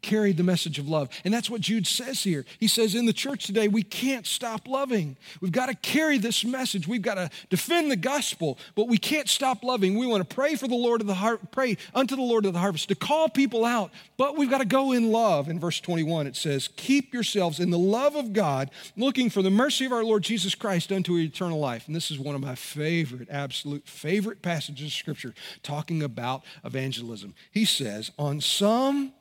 carried 0.01 0.37
the 0.37 0.43
message 0.43 0.79
of 0.79 0.87
love. 0.87 1.09
And 1.23 1.33
that's 1.33 1.49
what 1.49 1.61
Jude 1.61 1.87
says 1.87 2.23
here. 2.23 2.45
He 2.59 2.67
says, 2.67 2.95
in 2.95 3.05
the 3.05 3.13
church 3.13 3.45
today, 3.45 3.67
we 3.67 3.83
can't 3.83 4.25
stop 4.25 4.67
loving. 4.67 5.17
We've 5.41 5.51
got 5.51 5.67
to 5.67 5.75
carry 5.75 6.17
this 6.17 6.43
message. 6.45 6.87
We've 6.87 7.01
got 7.01 7.15
to 7.15 7.29
defend 7.49 7.91
the 7.91 7.95
gospel, 7.95 8.57
but 8.75 8.87
we 8.87 8.97
can't 8.97 9.27
stop 9.27 9.63
loving. 9.63 9.97
We 9.97 10.07
want 10.07 10.27
to 10.27 10.35
pray 10.35 10.55
for 10.55 10.67
the 10.67 10.75
Lord 10.75 11.01
of 11.01 11.07
the 11.07 11.15
heart, 11.15 11.51
pray 11.51 11.77
unto 11.93 12.15
the 12.15 12.21
Lord 12.21 12.45
of 12.45 12.53
the 12.53 12.59
harvest, 12.59 12.89
to 12.89 12.95
call 12.95 13.29
people 13.29 13.65
out, 13.65 13.91
but 14.17 14.37
we've 14.37 14.49
got 14.49 14.59
to 14.59 14.65
go 14.65 14.91
in 14.91 15.11
love. 15.11 15.49
In 15.49 15.59
verse 15.59 15.79
21, 15.79 16.27
it 16.27 16.35
says, 16.35 16.69
Keep 16.75 17.13
yourselves 17.13 17.59
in 17.59 17.69
the 17.69 17.79
love 17.79 18.15
of 18.15 18.33
God, 18.33 18.71
looking 18.95 19.29
for 19.29 19.41
the 19.41 19.49
mercy 19.49 19.85
of 19.85 19.91
our 19.91 20.03
Lord 20.03 20.23
Jesus 20.23 20.55
Christ 20.55 20.91
unto 20.91 21.17
eternal 21.17 21.59
life. 21.59 21.87
And 21.87 21.95
this 21.95 22.11
is 22.11 22.19
one 22.19 22.35
of 22.35 22.41
my 22.41 22.55
favorite, 22.55 23.27
absolute 23.31 23.87
favorite 23.87 24.41
passages 24.41 24.87
of 24.87 24.93
Scripture 24.93 25.33
talking 25.63 26.03
about 26.03 26.43
evangelism. 26.63 27.33
He 27.51 27.65
says, 27.65 28.11
On 28.17 28.41
some, 28.41 29.13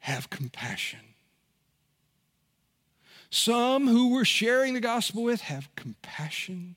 have 0.00 0.30
compassion. 0.30 1.00
Some 3.30 3.86
who 3.86 4.10
we're 4.10 4.24
sharing 4.24 4.74
the 4.74 4.80
gospel 4.80 5.22
with 5.22 5.42
have 5.42 5.74
compassion 5.76 6.74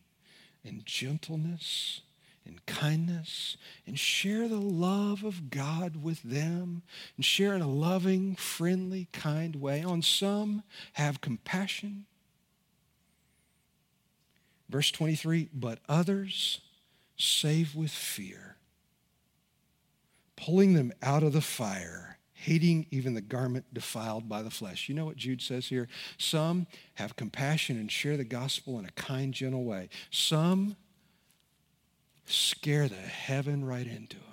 and 0.63 0.86
gentleness 0.86 2.01
and 2.45 2.63
kindness 2.65 3.57
and 3.88 3.97
share 3.97 4.47
the 4.47 4.59
love 4.59 5.23
of 5.23 5.49
God 5.49 6.03
with 6.03 6.21
them 6.21 6.83
and 7.15 7.25
share 7.25 7.55
in 7.55 7.62
a 7.62 7.67
loving, 7.67 8.36
friendly, 8.36 9.07
kind 9.12 9.55
way. 9.55 9.81
On 9.81 10.01
some, 10.01 10.63
have 10.93 11.21
compassion. 11.21 12.05
Verse 14.69 14.91
23 14.91 15.49
but 15.53 15.79
others 15.88 16.59
save 17.17 17.75
with 17.75 17.91
fear, 17.91 18.57
pulling 20.36 20.73
them 20.73 20.91
out 21.01 21.23
of 21.23 21.33
the 21.33 21.41
fire 21.41 22.17
hating 22.43 22.86
even 22.91 23.13
the 23.13 23.21
garment 23.21 23.65
defiled 23.73 24.27
by 24.27 24.41
the 24.41 24.49
flesh. 24.49 24.89
You 24.89 24.95
know 24.95 25.06
what 25.06 25.15
Jude 25.15 25.41
says 25.41 25.67
here? 25.67 25.88
Some 26.17 26.67
have 26.95 27.15
compassion 27.15 27.77
and 27.77 27.89
share 27.89 28.17
the 28.17 28.25
gospel 28.25 28.77
in 28.79 28.86
a 28.86 28.91
kind, 28.91 29.34
gentle 29.34 29.63
way. 29.63 29.88
Some 30.12 30.75
scare 32.25 32.89
the 32.89 32.95
heaven 32.95 33.63
right 33.63 33.88
into 33.88 34.17
them. 34.17 34.25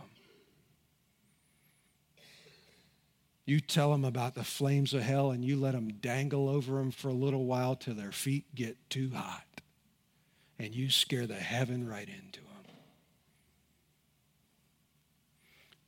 You 3.45 3.61
tell 3.61 3.93
them 3.93 4.05
about 4.05 4.35
the 4.35 4.45
flames 4.45 4.93
of 4.93 5.03
hell 5.03 5.31
and 5.31 5.45
you 5.45 5.57
let 5.57 5.73
them 5.73 5.89
dangle 6.01 6.49
over 6.49 6.79
them 6.79 6.91
for 6.91 7.09
a 7.09 7.15
little 7.15 7.45
while 7.45 7.77
till 7.77 7.95
their 7.95 8.13
feet 8.13 8.53
get 8.57 8.77
too 8.91 9.11
hot. 9.15 9.47
And 10.59 10.75
you 10.75 10.91
scare 10.91 11.29
the 11.29 11.35
heaven 11.35 11.89
right 11.89 12.09
into 12.09 12.41
them. 12.41 12.75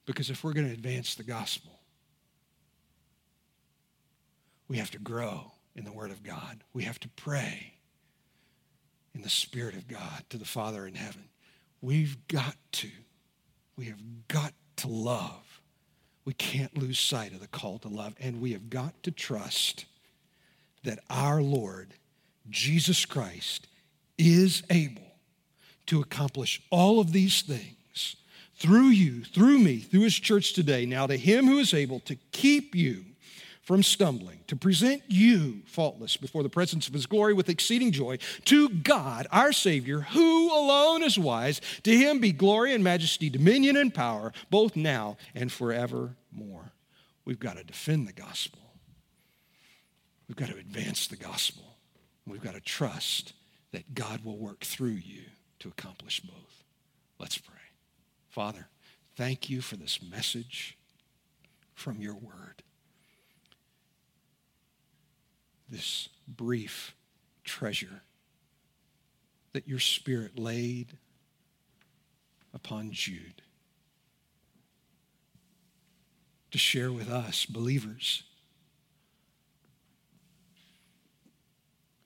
Because 0.06 0.30
if 0.30 0.44
we're 0.44 0.52
going 0.52 0.68
to 0.68 0.72
advance 0.72 1.16
the 1.16 1.24
gospel, 1.24 1.81
we 4.72 4.78
have 4.78 4.90
to 4.90 4.98
grow 4.98 5.52
in 5.76 5.84
the 5.84 5.92
Word 5.92 6.10
of 6.10 6.22
God. 6.22 6.64
We 6.72 6.84
have 6.84 6.98
to 7.00 7.08
pray 7.10 7.74
in 9.14 9.20
the 9.20 9.28
Spirit 9.28 9.74
of 9.74 9.86
God 9.86 10.24
to 10.30 10.38
the 10.38 10.46
Father 10.46 10.86
in 10.86 10.94
heaven. 10.94 11.28
We've 11.82 12.16
got 12.26 12.56
to, 12.72 12.88
we 13.76 13.84
have 13.84 14.00
got 14.28 14.54
to 14.76 14.88
love. 14.88 15.60
We 16.24 16.32
can't 16.32 16.74
lose 16.78 16.98
sight 16.98 17.34
of 17.34 17.40
the 17.40 17.48
call 17.48 17.80
to 17.80 17.88
love. 17.88 18.14
And 18.18 18.40
we 18.40 18.52
have 18.52 18.70
got 18.70 18.94
to 19.02 19.10
trust 19.10 19.84
that 20.84 21.00
our 21.10 21.42
Lord, 21.42 21.92
Jesus 22.48 23.04
Christ, 23.04 23.66
is 24.16 24.62
able 24.70 25.18
to 25.84 26.00
accomplish 26.00 26.62
all 26.70 26.98
of 26.98 27.12
these 27.12 27.42
things 27.42 28.16
through 28.56 28.88
you, 28.88 29.22
through 29.22 29.58
me, 29.58 29.80
through 29.80 30.04
his 30.04 30.18
church 30.18 30.54
today. 30.54 30.86
Now, 30.86 31.06
to 31.08 31.18
him 31.18 31.46
who 31.46 31.58
is 31.58 31.74
able 31.74 32.00
to 32.00 32.16
keep 32.30 32.74
you 32.74 33.04
from 33.72 33.82
stumbling, 33.82 34.40
to 34.48 34.54
present 34.54 35.02
you 35.08 35.62
faultless 35.64 36.18
before 36.18 36.42
the 36.42 36.48
presence 36.50 36.88
of 36.88 36.92
his 36.92 37.06
glory 37.06 37.32
with 37.32 37.48
exceeding 37.48 37.90
joy, 37.90 38.18
to 38.44 38.68
God, 38.68 39.26
our 39.32 39.50
Savior, 39.50 40.00
who 40.00 40.52
alone 40.52 41.02
is 41.02 41.18
wise, 41.18 41.58
to 41.82 41.96
him 41.96 42.20
be 42.20 42.32
glory 42.32 42.74
and 42.74 42.84
majesty, 42.84 43.30
dominion 43.30 43.78
and 43.78 43.94
power, 43.94 44.30
both 44.50 44.76
now 44.76 45.16
and 45.34 45.50
forevermore. 45.50 46.72
We've 47.24 47.40
got 47.40 47.56
to 47.56 47.64
defend 47.64 48.06
the 48.06 48.12
gospel. 48.12 48.60
We've 50.28 50.36
got 50.36 50.50
to 50.50 50.58
advance 50.58 51.06
the 51.06 51.16
gospel. 51.16 51.78
We've 52.26 52.42
got 52.42 52.52
to 52.52 52.60
trust 52.60 53.32
that 53.70 53.94
God 53.94 54.22
will 54.22 54.36
work 54.36 54.60
through 54.64 55.00
you 55.02 55.22
to 55.60 55.68
accomplish 55.68 56.20
both. 56.20 56.62
Let's 57.18 57.38
pray. 57.38 57.56
Father, 58.28 58.68
thank 59.16 59.48
you 59.48 59.62
for 59.62 59.76
this 59.76 60.02
message 60.02 60.76
from 61.74 62.02
your 62.02 62.16
word. 62.16 62.62
This 65.72 66.10
brief 66.28 66.94
treasure 67.44 68.02
that 69.54 69.66
your 69.66 69.78
spirit 69.78 70.38
laid 70.38 70.98
upon 72.52 72.90
Jude 72.90 73.40
to 76.50 76.58
share 76.58 76.92
with 76.92 77.08
us, 77.08 77.46
believers, 77.46 78.22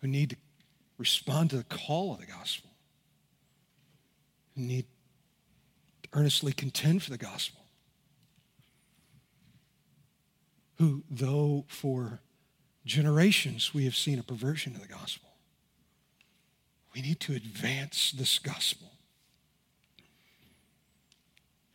who 0.00 0.06
need 0.06 0.30
to 0.30 0.36
respond 0.96 1.50
to 1.50 1.56
the 1.56 1.64
call 1.64 2.14
of 2.14 2.20
the 2.20 2.26
gospel, 2.26 2.70
who 4.54 4.62
need 4.62 4.86
to 6.04 6.08
earnestly 6.12 6.52
contend 6.52 7.02
for 7.02 7.10
the 7.10 7.18
gospel, 7.18 7.62
who, 10.78 11.02
though 11.10 11.64
for 11.66 12.20
generations 12.86 13.74
we 13.74 13.84
have 13.84 13.96
seen 13.96 14.18
a 14.18 14.22
perversion 14.22 14.74
of 14.74 14.80
the 14.80 14.88
gospel, 14.88 15.28
we 16.94 17.02
need 17.02 17.20
to 17.20 17.34
advance 17.34 18.12
this 18.12 18.38
gospel. 18.38 18.90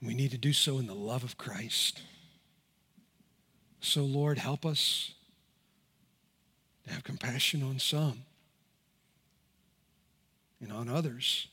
We 0.01 0.15
need 0.15 0.31
to 0.31 0.37
do 0.37 0.51
so 0.51 0.79
in 0.79 0.87
the 0.87 0.95
love 0.95 1.23
of 1.23 1.37
Christ. 1.37 2.01
So, 3.81 4.01
Lord, 4.01 4.39
help 4.39 4.65
us 4.65 5.11
to 6.85 6.93
have 6.93 7.03
compassion 7.03 7.61
on 7.61 7.77
some 7.77 8.23
and 10.59 10.71
on 10.71 10.89
others 10.89 11.47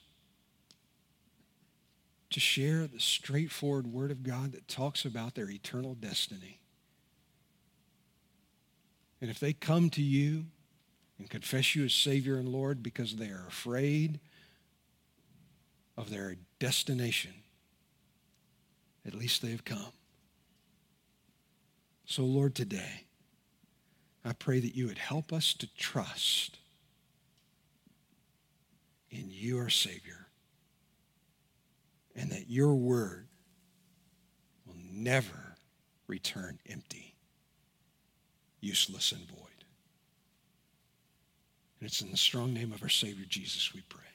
to 2.31 2.41
share 2.41 2.87
the 2.87 3.01
straightforward 3.01 3.87
word 3.87 4.11
of 4.11 4.23
God 4.23 4.53
that 4.53 4.69
talks 4.69 5.05
about 5.05 5.35
their 5.35 5.51
eternal 5.51 5.95
destiny. 5.95 6.61
And 9.21 9.31
if 9.31 9.41
they 9.41 9.53
come 9.53 9.91
to 9.91 10.03
you 10.03 10.47
and 11.19 11.29
confess 11.29 11.75
you 11.75 11.85
as 11.85 11.93
Savior 11.93 12.37
and 12.37 12.49
Lord 12.49 12.83
because 12.83 13.17
they 13.17 13.29
are 13.29 13.45
afraid 13.49 14.21
of 15.97 16.11
their 16.11 16.37
destination, 16.61 17.33
at 19.07 19.15
least 19.15 19.43
they 19.43 19.51
have 19.51 19.65
come. 19.65 19.93
So, 22.07 22.25
Lord, 22.25 22.55
today, 22.55 23.05
I 24.25 24.33
pray 24.33 24.61
that 24.61 24.75
you 24.75 24.87
would 24.87 24.99
help 24.99 25.33
us 25.33 25.53
to 25.55 25.69
trust 25.75 26.59
in 29.11 29.27
you, 29.29 29.59
our 29.59 29.71
Savior, 29.71 30.27
and 32.15 32.31
that 32.31 32.49
your 32.49 32.75
word 32.75 33.29
will 34.67 34.77
never 34.93 35.57
return 36.07 36.59
empty, 36.69 37.08
useless, 38.61 39.13
and 39.13 39.27
void. 39.29 39.65
And 41.81 41.89
it's 41.89 42.01
in 42.03 42.11
the 42.11 42.17
strong 42.17 42.53
name 42.53 42.73
of 42.73 42.83
our 42.83 42.89
Savior 42.89 43.27
Jesus 43.29 43.73
we 43.73 43.83
pray. 43.83 44.08